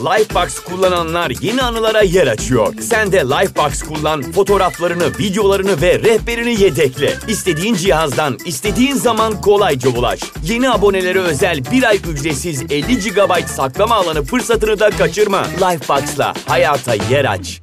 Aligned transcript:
Lifebox 0.00 0.58
kullananlar 0.58 1.32
yeni 1.40 1.62
anılara 1.62 2.02
yer 2.02 2.26
açıyor. 2.26 2.74
Sen 2.80 3.12
de 3.12 3.16
Lifebox 3.18 3.82
kullan, 3.82 4.22
fotoğraflarını, 4.22 5.18
videolarını 5.18 5.82
ve 5.82 5.98
rehberini 5.98 6.62
yedekle. 6.62 7.12
İstediğin 7.28 7.74
cihazdan, 7.74 8.38
istediğin 8.46 8.94
zaman 8.94 9.40
kolayca 9.40 9.90
ulaş. 9.90 10.20
Yeni 10.44 10.70
abonelere 10.70 11.18
özel 11.18 11.64
bir 11.72 11.82
ay 11.82 11.96
ücretsiz 11.96 12.62
50 12.62 12.98
GB 12.98 13.46
saklama 13.46 13.94
alanı 13.94 14.22
fırsatını 14.22 14.80
da 14.80 14.90
kaçırma. 14.90 15.42
Lifebox'la 15.44 16.34
hayata 16.46 16.94
yer 16.94 17.24
aç. 17.24 17.62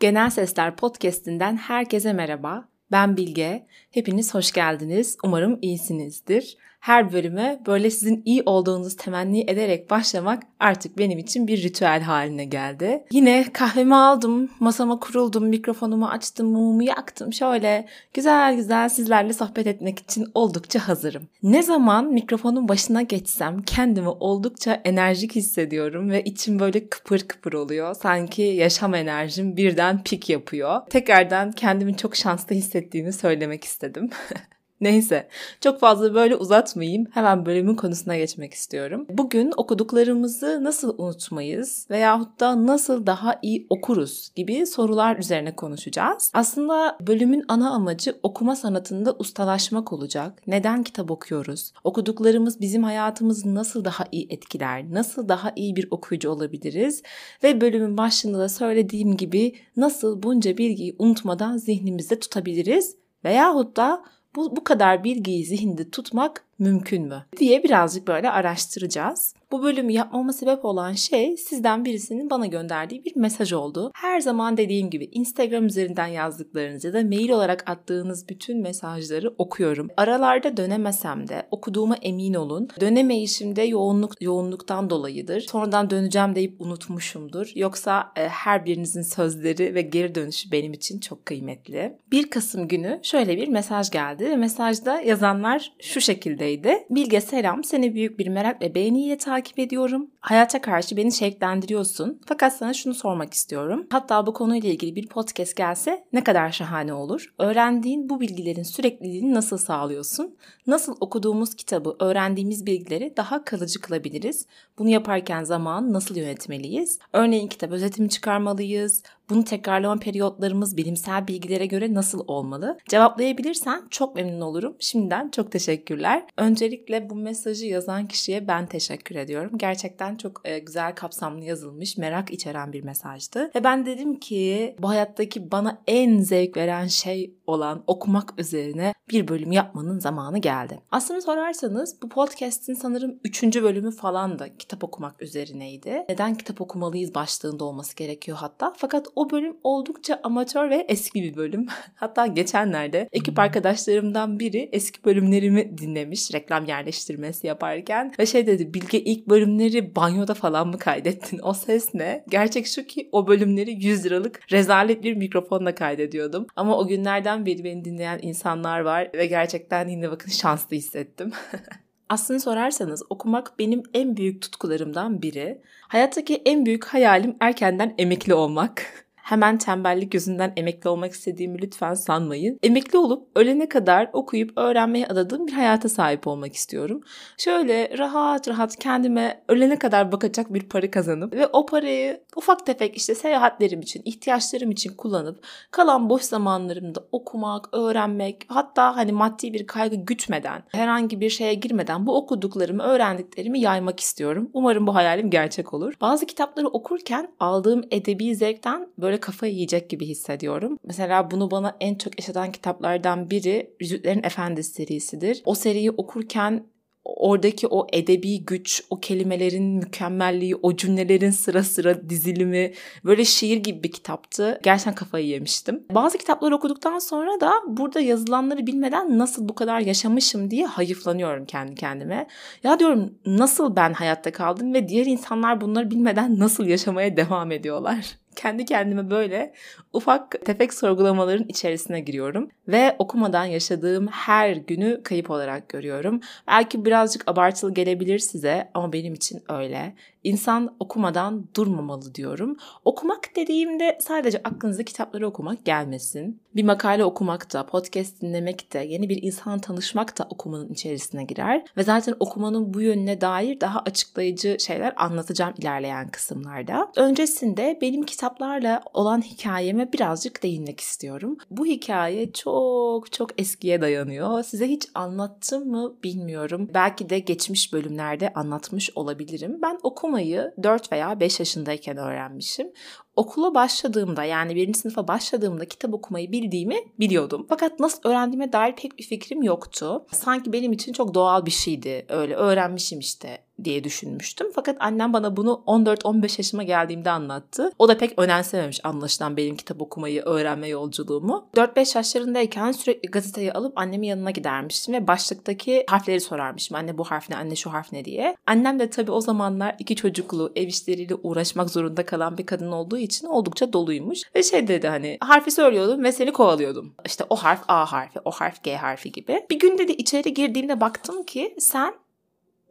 Genel 0.00 0.30
Sesler 0.30 0.76
Podcast'inden 0.76 1.56
herkese 1.56 2.12
merhaba. 2.12 2.68
Ben 2.92 3.16
Bilge. 3.16 3.66
Hepiniz 3.90 4.34
hoş 4.34 4.52
geldiniz. 4.52 5.16
Umarım 5.24 5.58
iyisinizdir 5.62 6.56
her 6.82 7.12
bölüme 7.12 7.60
böyle 7.66 7.90
sizin 7.90 8.22
iyi 8.24 8.42
olduğunuzu 8.46 8.96
temenni 8.96 9.40
ederek 9.40 9.90
başlamak 9.90 10.42
artık 10.60 10.98
benim 10.98 11.18
için 11.18 11.46
bir 11.46 11.62
ritüel 11.62 12.02
haline 12.02 12.44
geldi. 12.44 13.04
Yine 13.12 13.44
kahvemi 13.52 13.94
aldım, 13.94 14.50
masama 14.60 15.00
kuruldum, 15.00 15.48
mikrofonumu 15.48 16.06
açtım, 16.06 16.46
mumumu 16.46 16.82
yaktım. 16.82 17.32
Şöyle 17.32 17.86
güzel 18.14 18.56
güzel 18.56 18.88
sizlerle 18.88 19.32
sohbet 19.32 19.66
etmek 19.66 19.98
için 19.98 20.26
oldukça 20.34 20.88
hazırım. 20.88 21.22
Ne 21.42 21.62
zaman 21.62 22.12
mikrofonun 22.12 22.68
başına 22.68 23.02
geçsem 23.02 23.62
kendimi 23.62 24.08
oldukça 24.08 24.80
enerjik 24.84 25.36
hissediyorum 25.36 26.10
ve 26.10 26.22
içim 26.22 26.58
böyle 26.58 26.88
kıpır 26.88 27.20
kıpır 27.20 27.52
oluyor. 27.52 27.94
Sanki 27.94 28.42
yaşam 28.42 28.94
enerjim 28.94 29.56
birden 29.56 30.02
pik 30.02 30.28
yapıyor. 30.28 30.80
Tekrardan 30.90 31.52
kendimi 31.52 31.96
çok 31.96 32.16
şanslı 32.16 32.54
hissettiğimi 32.56 33.12
söylemek 33.12 33.64
istedim. 33.64 34.10
Neyse 34.82 35.28
çok 35.60 35.80
fazla 35.80 36.14
böyle 36.14 36.36
uzatmayayım. 36.36 37.06
Hemen 37.10 37.46
bölümün 37.46 37.74
konusuna 37.74 38.16
geçmek 38.16 38.54
istiyorum. 38.54 39.06
Bugün 39.10 39.52
okuduklarımızı 39.56 40.64
nasıl 40.64 40.94
unutmayız 40.98 41.86
veyahut 41.90 42.40
da 42.40 42.66
nasıl 42.66 43.06
daha 43.06 43.38
iyi 43.42 43.66
okuruz 43.70 44.30
gibi 44.36 44.66
sorular 44.66 45.16
üzerine 45.16 45.56
konuşacağız. 45.56 46.30
Aslında 46.34 46.98
bölümün 47.00 47.44
ana 47.48 47.70
amacı 47.70 48.18
okuma 48.22 48.56
sanatında 48.56 49.16
ustalaşmak 49.18 49.92
olacak. 49.92 50.42
Neden 50.46 50.82
kitap 50.82 51.10
okuyoruz? 51.10 51.72
Okuduklarımız 51.84 52.60
bizim 52.60 52.82
hayatımızı 52.82 53.54
nasıl 53.54 53.84
daha 53.84 54.04
iyi 54.12 54.26
etkiler? 54.30 54.92
Nasıl 54.92 55.28
daha 55.28 55.52
iyi 55.56 55.76
bir 55.76 55.88
okuyucu 55.90 56.30
olabiliriz? 56.30 57.02
Ve 57.42 57.60
bölümün 57.60 57.96
başında 57.96 58.38
da 58.38 58.48
söylediğim 58.48 59.16
gibi 59.16 59.54
nasıl 59.76 60.22
bunca 60.22 60.58
bilgiyi 60.58 60.96
unutmadan 60.98 61.56
zihnimizde 61.56 62.18
tutabiliriz? 62.18 62.96
Veyahut 63.24 63.76
da 63.76 64.04
bu, 64.36 64.56
bu 64.56 64.64
kadar 64.64 65.04
bilgiyi 65.04 65.44
zihinde 65.44 65.90
tutmak 65.90 66.44
mümkün 66.58 67.02
mü 67.02 67.24
diye 67.38 67.62
birazcık 67.62 68.08
böyle 68.08 68.30
araştıracağız. 68.30 69.34
Bu 69.52 69.62
bölümü 69.62 69.92
yapmama 69.92 70.32
sebep 70.32 70.64
olan 70.64 70.92
şey 70.92 71.36
sizden 71.36 71.84
birisinin 71.84 72.30
bana 72.30 72.46
gönderdiği 72.46 73.04
bir 73.04 73.16
mesaj 73.16 73.52
oldu. 73.52 73.90
Her 73.94 74.20
zaman 74.20 74.56
dediğim 74.56 74.90
gibi 74.90 75.04
Instagram 75.04 75.66
üzerinden 75.66 76.06
yazdıklarınız 76.06 76.84
ya 76.84 76.92
da 76.92 77.02
mail 77.02 77.30
olarak 77.30 77.70
attığınız 77.70 78.28
bütün 78.28 78.62
mesajları 78.62 79.34
okuyorum. 79.38 79.88
Aralarda 79.96 80.56
dönemesem 80.56 81.28
de 81.28 81.46
okuduğuma 81.50 81.96
emin 81.96 82.34
olun. 82.34 82.68
Dönemeyişimde 82.80 83.62
yoğunluk 83.62 84.22
yoğunluktan 84.22 84.90
dolayıdır. 84.90 85.40
Sonradan 85.40 85.90
döneceğim 85.90 86.34
deyip 86.34 86.60
unutmuşumdur. 86.60 87.52
Yoksa 87.54 88.12
e, 88.16 88.28
her 88.28 88.64
birinizin 88.64 89.02
sözleri 89.02 89.74
ve 89.74 89.82
geri 89.82 90.14
dönüşü 90.14 90.52
benim 90.52 90.72
için 90.72 91.00
çok 91.00 91.26
kıymetli. 91.26 91.98
1 92.12 92.30
Kasım 92.30 92.68
günü 92.68 93.00
şöyle 93.02 93.36
bir 93.36 93.48
mesaj 93.48 93.90
geldi 93.90 94.36
mesajda 94.36 95.00
yazanlar 95.00 95.72
şu 95.80 96.00
şekildeydi. 96.42 96.86
Bilge 96.90 97.20
selam 97.20 97.64
seni 97.64 97.94
büyük 97.94 98.18
bir 98.18 98.28
merak 98.28 98.62
ve 98.62 98.74
beğeniyle 98.74 99.18
takip 99.18 99.58
ediyorum. 99.58 100.10
Hayata 100.20 100.60
karşı 100.60 100.96
beni 100.96 101.12
şevklendiriyorsun. 101.12 102.20
Fakat 102.26 102.56
sana 102.56 102.74
şunu 102.74 102.94
sormak 102.94 103.34
istiyorum. 103.34 103.86
Hatta 103.90 104.26
bu 104.26 104.32
konuyla 104.32 104.68
ilgili 104.68 104.96
bir 104.96 105.08
podcast 105.08 105.56
gelse 105.56 106.04
ne 106.12 106.24
kadar 106.24 106.50
şahane 106.50 106.92
olur. 106.92 107.34
Öğrendiğin 107.38 108.08
bu 108.08 108.20
bilgilerin 108.20 108.62
sürekliliğini 108.62 109.34
nasıl 109.34 109.58
sağlıyorsun? 109.58 110.36
Nasıl 110.66 110.96
okuduğumuz 111.00 111.54
kitabı, 111.54 111.96
öğrendiğimiz 112.00 112.66
bilgileri 112.66 113.14
daha 113.16 113.44
kalıcı 113.44 113.80
kılabiliriz? 113.80 114.46
Bunu 114.78 114.88
yaparken 114.88 115.44
zaman 115.44 115.92
nasıl 115.92 116.16
yönetmeliyiz? 116.16 116.98
Örneğin 117.12 117.48
kitap 117.48 117.72
özetimi 117.72 118.08
çıkarmalıyız. 118.08 119.02
Bunu 119.30 119.44
tekrarlama 119.44 120.00
periyotlarımız 120.00 120.76
bilimsel 120.76 121.26
bilgilere 121.26 121.66
göre 121.66 121.94
nasıl 121.94 122.24
olmalı? 122.26 122.78
Cevaplayabilirsen 122.88 123.82
çok 123.90 124.16
memnun 124.16 124.40
olurum. 124.40 124.76
Şimdiden 124.78 125.28
çok 125.28 125.52
teşekkürler. 125.52 126.22
Öncelikle 126.36 127.10
bu 127.10 127.14
mesajı 127.14 127.66
yazan 127.66 128.08
kişiye 128.08 128.48
ben 128.48 128.66
teşekkür 128.66 129.16
ediyorum. 129.16 129.58
Gerçekten 129.58 130.16
çok 130.16 130.40
e, 130.44 130.58
güzel 130.58 130.94
kapsamlı 130.94 131.44
yazılmış, 131.44 131.96
merak 131.96 132.30
içeren 132.30 132.72
bir 132.72 132.82
mesajdı. 132.82 133.50
Ve 133.54 133.64
ben 133.64 133.86
dedim 133.86 134.20
ki 134.20 134.76
bu 134.78 134.88
hayattaki 134.88 135.50
bana 135.50 135.82
en 135.86 136.18
zevk 136.18 136.56
veren 136.56 136.86
şey 136.86 137.34
olan 137.52 137.84
okumak 137.86 138.34
üzerine 138.38 138.94
bir 139.10 139.28
bölüm 139.28 139.52
yapmanın 139.52 139.98
zamanı 139.98 140.38
geldi. 140.38 140.80
Aslında 140.90 141.20
sorarsanız 141.20 142.02
bu 142.02 142.08
podcast'in 142.08 142.74
sanırım 142.74 143.18
3. 143.24 143.42
bölümü 143.42 143.90
falan 143.90 144.38
da 144.38 144.56
kitap 144.56 144.84
okumak 144.84 145.22
üzerineydi. 145.22 146.04
Neden 146.08 146.34
kitap 146.34 146.60
okumalıyız 146.60 147.14
başlığında 147.14 147.64
olması 147.64 147.96
gerekiyor 147.96 148.38
hatta. 148.40 148.72
Fakat 148.76 149.06
o 149.16 149.30
bölüm 149.30 149.56
oldukça 149.64 150.20
amatör 150.22 150.70
ve 150.70 150.86
eski 150.88 151.22
bir 151.22 151.36
bölüm. 151.36 151.66
hatta 151.94 152.26
geçenlerde 152.26 153.08
ekip 153.12 153.38
arkadaşlarımdan 153.38 154.38
biri 154.38 154.68
eski 154.72 155.04
bölümlerimi 155.04 155.78
dinlemiş 155.78 156.34
reklam 156.34 156.64
yerleştirmesi 156.64 157.46
yaparken 157.46 158.12
ve 158.18 158.26
şey 158.26 158.46
dedi 158.46 158.74
Bilge 158.74 159.00
ilk 159.00 159.28
bölümleri 159.28 159.96
banyoda 159.96 160.34
falan 160.34 160.68
mı 160.68 160.78
kaydettin? 160.78 161.40
O 161.42 161.54
ses 161.54 161.94
ne? 161.94 162.24
Gerçek 162.28 162.66
şu 162.66 162.86
ki 162.86 163.08
o 163.12 163.26
bölümleri 163.26 163.70
100 163.70 164.04
liralık 164.04 164.52
rezalet 164.52 165.04
bir 165.04 165.14
mikrofonla 165.14 165.74
kaydediyordum. 165.74 166.46
Ama 166.56 166.78
o 166.78 166.86
günlerden 166.86 167.41
beri 167.46 167.64
beni 167.64 167.84
dinleyen 167.84 168.18
insanlar 168.22 168.80
var 168.80 169.10
ve 169.14 169.26
gerçekten 169.26 169.88
yine 169.88 170.10
bakın 170.10 170.30
şanslı 170.30 170.76
hissettim. 170.76 171.32
Aslını 172.08 172.40
sorarsanız 172.40 173.02
okumak 173.10 173.58
benim 173.58 173.82
en 173.94 174.16
büyük 174.16 174.42
tutkularımdan 174.42 175.22
biri. 175.22 175.60
Hayattaki 175.80 176.42
en 176.44 176.66
büyük 176.66 176.84
hayalim 176.84 177.36
erkenden 177.40 177.94
emekli 177.98 178.34
olmak 178.34 179.01
hemen 179.22 179.58
tembellik 179.58 180.14
yüzünden 180.14 180.52
emekli 180.56 180.90
olmak 180.90 181.12
istediğimi 181.12 181.62
lütfen 181.62 181.94
sanmayın. 181.94 182.58
Emekli 182.62 182.98
olup 182.98 183.28
ölene 183.36 183.68
kadar 183.68 184.10
okuyup 184.12 184.58
öğrenmeye 184.58 185.06
adadığım 185.06 185.46
bir 185.46 185.52
hayata 185.52 185.88
sahip 185.88 186.26
olmak 186.26 186.54
istiyorum. 186.54 187.00
Şöyle 187.38 187.98
rahat 187.98 188.48
rahat 188.48 188.76
kendime 188.76 189.44
ölene 189.48 189.78
kadar 189.78 190.12
bakacak 190.12 190.54
bir 190.54 190.68
para 190.68 190.90
kazanıp 190.90 191.32
ve 191.32 191.46
o 191.46 191.66
parayı 191.66 192.20
ufak 192.36 192.66
tefek 192.66 192.96
işte 192.96 193.14
seyahatlerim 193.14 193.80
için, 193.80 194.02
ihtiyaçlarım 194.04 194.70
için 194.70 194.96
kullanıp 194.96 195.44
kalan 195.70 196.10
boş 196.10 196.22
zamanlarımda 196.22 197.04
okumak, 197.12 197.68
öğrenmek, 197.74 198.44
hatta 198.48 198.96
hani 198.96 199.12
maddi 199.12 199.52
bir 199.52 199.66
kaygı 199.66 199.96
gütmeden, 199.96 200.62
herhangi 200.68 201.20
bir 201.20 201.30
şeye 201.30 201.54
girmeden 201.54 202.06
bu 202.06 202.16
okuduklarımı, 202.16 202.82
öğrendiklerimi 202.82 203.60
yaymak 203.60 204.00
istiyorum. 204.00 204.50
Umarım 204.52 204.86
bu 204.86 204.94
hayalim 204.94 205.30
gerçek 205.30 205.74
olur. 205.74 205.94
Bazı 206.00 206.26
kitapları 206.26 206.68
okurken 206.68 207.28
aldığım 207.40 207.84
edebi 207.90 208.36
zevkten 208.36 208.88
böyle 208.98 209.11
böyle 209.12 209.20
kafayı 209.20 209.52
yiyecek 209.52 209.90
gibi 209.90 210.06
hissediyorum. 210.06 210.78
Mesela 210.84 211.30
bunu 211.30 211.50
bana 211.50 211.76
en 211.80 211.94
çok 211.94 212.20
yaşatan 212.20 212.52
kitaplardan 212.52 213.30
biri 213.30 213.74
Yüzüklerin 213.80 214.22
Efendisi 214.22 214.72
serisidir. 214.72 215.42
O 215.44 215.54
seriyi 215.54 215.90
okurken 215.90 216.66
oradaki 217.04 217.66
o 217.66 217.86
edebi 217.92 218.44
güç, 218.44 218.84
o 218.90 219.00
kelimelerin 219.00 219.64
mükemmelliği, 219.64 220.56
o 220.56 220.76
cümlelerin 220.76 221.30
sıra 221.30 221.62
sıra 221.62 222.10
dizilimi 222.10 222.72
böyle 223.04 223.24
şiir 223.24 223.56
gibi 223.56 223.82
bir 223.82 223.92
kitaptı. 223.92 224.60
Gerçekten 224.62 224.94
kafayı 224.94 225.26
yemiştim. 225.26 225.84
Bazı 225.94 226.18
kitapları 226.18 226.56
okuduktan 226.56 226.98
sonra 226.98 227.40
da 227.40 227.52
burada 227.68 228.00
yazılanları 228.00 228.66
bilmeden 228.66 229.18
nasıl 229.18 229.48
bu 229.48 229.54
kadar 229.54 229.80
yaşamışım 229.80 230.50
diye 230.50 230.66
hayıflanıyorum 230.66 231.44
kendi 231.44 231.74
kendime. 231.74 232.26
Ya 232.62 232.78
diyorum 232.78 233.14
nasıl 233.26 233.76
ben 233.76 233.92
hayatta 233.92 234.32
kaldım 234.32 234.74
ve 234.74 234.88
diğer 234.88 235.06
insanlar 235.06 235.60
bunları 235.60 235.90
bilmeden 235.90 236.38
nasıl 236.38 236.66
yaşamaya 236.66 237.16
devam 237.16 237.52
ediyorlar? 237.52 238.21
Kendi 238.36 238.64
kendime 238.64 239.10
böyle 239.10 239.52
ufak 239.92 240.46
tefek 240.46 240.74
sorgulamaların 240.74 241.48
içerisine 241.48 242.00
giriyorum 242.00 242.50
ve 242.68 242.96
okumadan 242.98 243.44
yaşadığım 243.44 244.06
her 244.06 244.52
günü 244.52 245.02
kayıp 245.02 245.30
olarak 245.30 245.68
görüyorum. 245.68 246.20
Belki 246.48 246.84
birazcık 246.84 247.28
abartılı 247.30 247.74
gelebilir 247.74 248.18
size 248.18 248.70
ama 248.74 248.92
benim 248.92 249.14
için 249.14 249.42
öyle. 249.48 249.94
İnsan 250.24 250.76
okumadan 250.80 251.44
durmamalı 251.56 252.14
diyorum. 252.14 252.56
Okumak 252.84 253.36
dediğimde 253.36 253.98
sadece 254.00 254.40
aklınıza 254.44 254.82
kitapları 254.82 255.26
okumak 255.26 255.64
gelmesin. 255.64 256.40
Bir 256.56 256.64
makale 256.64 257.04
okumak 257.04 257.52
da, 257.52 257.66
podcast 257.66 258.22
dinlemek 258.22 258.72
de, 258.72 258.78
yeni 258.78 259.08
bir 259.08 259.22
insan 259.22 259.58
tanışmak 259.58 260.18
da 260.18 260.26
okumanın 260.30 260.68
içerisine 260.68 261.24
girer. 261.24 261.64
Ve 261.76 261.82
zaten 261.82 262.14
okumanın 262.20 262.74
bu 262.74 262.80
yönüne 262.80 263.20
dair 263.20 263.60
daha 263.60 263.80
açıklayıcı 263.80 264.56
şeyler 264.60 264.92
anlatacağım 264.96 265.54
ilerleyen 265.58 266.08
kısımlarda. 266.08 266.92
Öncesinde 266.96 267.78
benim 267.80 268.02
kitap 268.02 268.21
kitaplarla 268.22 268.82
olan 268.94 269.22
hikayeme 269.22 269.92
birazcık 269.92 270.42
değinmek 270.42 270.80
istiyorum. 270.80 271.38
Bu 271.50 271.66
hikaye 271.66 272.32
çok 272.32 273.12
çok 273.12 273.40
eskiye 273.40 273.80
dayanıyor. 273.80 274.42
Size 274.42 274.68
hiç 274.68 274.88
anlattım 274.94 275.68
mı 275.70 275.94
bilmiyorum. 276.04 276.70
Belki 276.74 277.10
de 277.10 277.18
geçmiş 277.18 277.72
bölümlerde 277.72 278.32
anlatmış 278.32 278.90
olabilirim. 278.94 279.58
Ben 279.62 279.78
okumayı 279.82 280.54
4 280.62 280.92
veya 280.92 281.20
5 281.20 281.40
yaşındayken 281.40 281.96
öğrenmişim 281.96 282.72
okula 283.16 283.54
başladığımda 283.54 284.24
yani 284.24 284.54
birinci 284.56 284.78
sınıfa 284.78 285.08
başladığımda 285.08 285.64
kitap 285.64 285.94
okumayı 285.94 286.32
bildiğimi 286.32 286.76
biliyordum. 287.00 287.46
Fakat 287.48 287.80
nasıl 287.80 288.08
öğrendiğime 288.08 288.52
dair 288.52 288.76
pek 288.76 288.98
bir 288.98 289.04
fikrim 289.04 289.42
yoktu. 289.42 290.06
Sanki 290.12 290.52
benim 290.52 290.72
için 290.72 290.92
çok 290.92 291.14
doğal 291.14 291.46
bir 291.46 291.50
şeydi. 291.50 292.06
Öyle 292.08 292.34
öğrenmişim 292.34 292.98
işte 292.98 293.38
diye 293.64 293.84
düşünmüştüm. 293.84 294.46
Fakat 294.54 294.76
annem 294.80 295.12
bana 295.12 295.36
bunu 295.36 295.62
14-15 295.66 296.34
yaşıma 296.38 296.62
geldiğimde 296.62 297.10
anlattı. 297.10 297.72
O 297.78 297.88
da 297.88 297.98
pek 297.98 298.18
önemsememiş 298.18 298.80
anlaşılan 298.84 299.36
benim 299.36 299.56
kitap 299.56 299.82
okumayı 299.82 300.22
öğrenme 300.22 300.68
yolculuğumu. 300.68 301.48
4-5 301.56 301.98
yaşlarındayken 301.98 302.72
sürekli 302.72 303.10
gazeteyi 303.10 303.52
alıp 303.52 303.78
annemin 303.78 304.06
yanına 304.06 304.30
gidermiştim 304.30 304.94
ve 304.94 305.06
başlıktaki 305.06 305.84
harfleri 305.90 306.20
sorarmışım. 306.20 306.76
Anne 306.76 306.98
bu 306.98 307.04
harf 307.04 307.30
ne, 307.30 307.36
anne 307.36 307.56
şu 307.56 307.72
harf 307.72 307.92
ne 307.92 308.04
diye. 308.04 308.36
Annem 308.46 308.78
de 308.78 308.90
tabii 308.90 309.10
o 309.10 309.20
zamanlar 309.20 309.76
iki 309.78 309.96
çocuklu 309.96 310.52
ev 310.56 310.66
işleriyle 310.68 311.14
uğraşmak 311.14 311.70
zorunda 311.70 312.06
kalan 312.06 312.38
bir 312.38 312.46
kadın 312.46 312.72
olduğu 312.72 312.98
için 313.02 313.26
oldukça 313.26 313.72
doluymuş. 313.72 314.20
Ve 314.34 314.42
şey 314.42 314.68
dedi 314.68 314.88
hani 314.88 315.18
harfi 315.20 315.50
söylüyordum 315.50 316.04
ve 316.04 316.12
seni 316.12 316.32
kovalıyordum. 316.32 316.94
İşte 317.06 317.24
o 317.30 317.36
harf 317.36 317.62
A 317.68 317.92
harfi, 317.92 318.20
o 318.24 318.30
harf 318.30 318.62
G 318.62 318.76
harfi 318.76 319.12
gibi. 319.12 319.46
Bir 319.50 319.58
gün 319.58 319.78
dedi 319.78 319.92
içeri 319.92 320.34
girdiğimde 320.34 320.80
baktım 320.80 321.22
ki 321.22 321.54
sen 321.58 321.94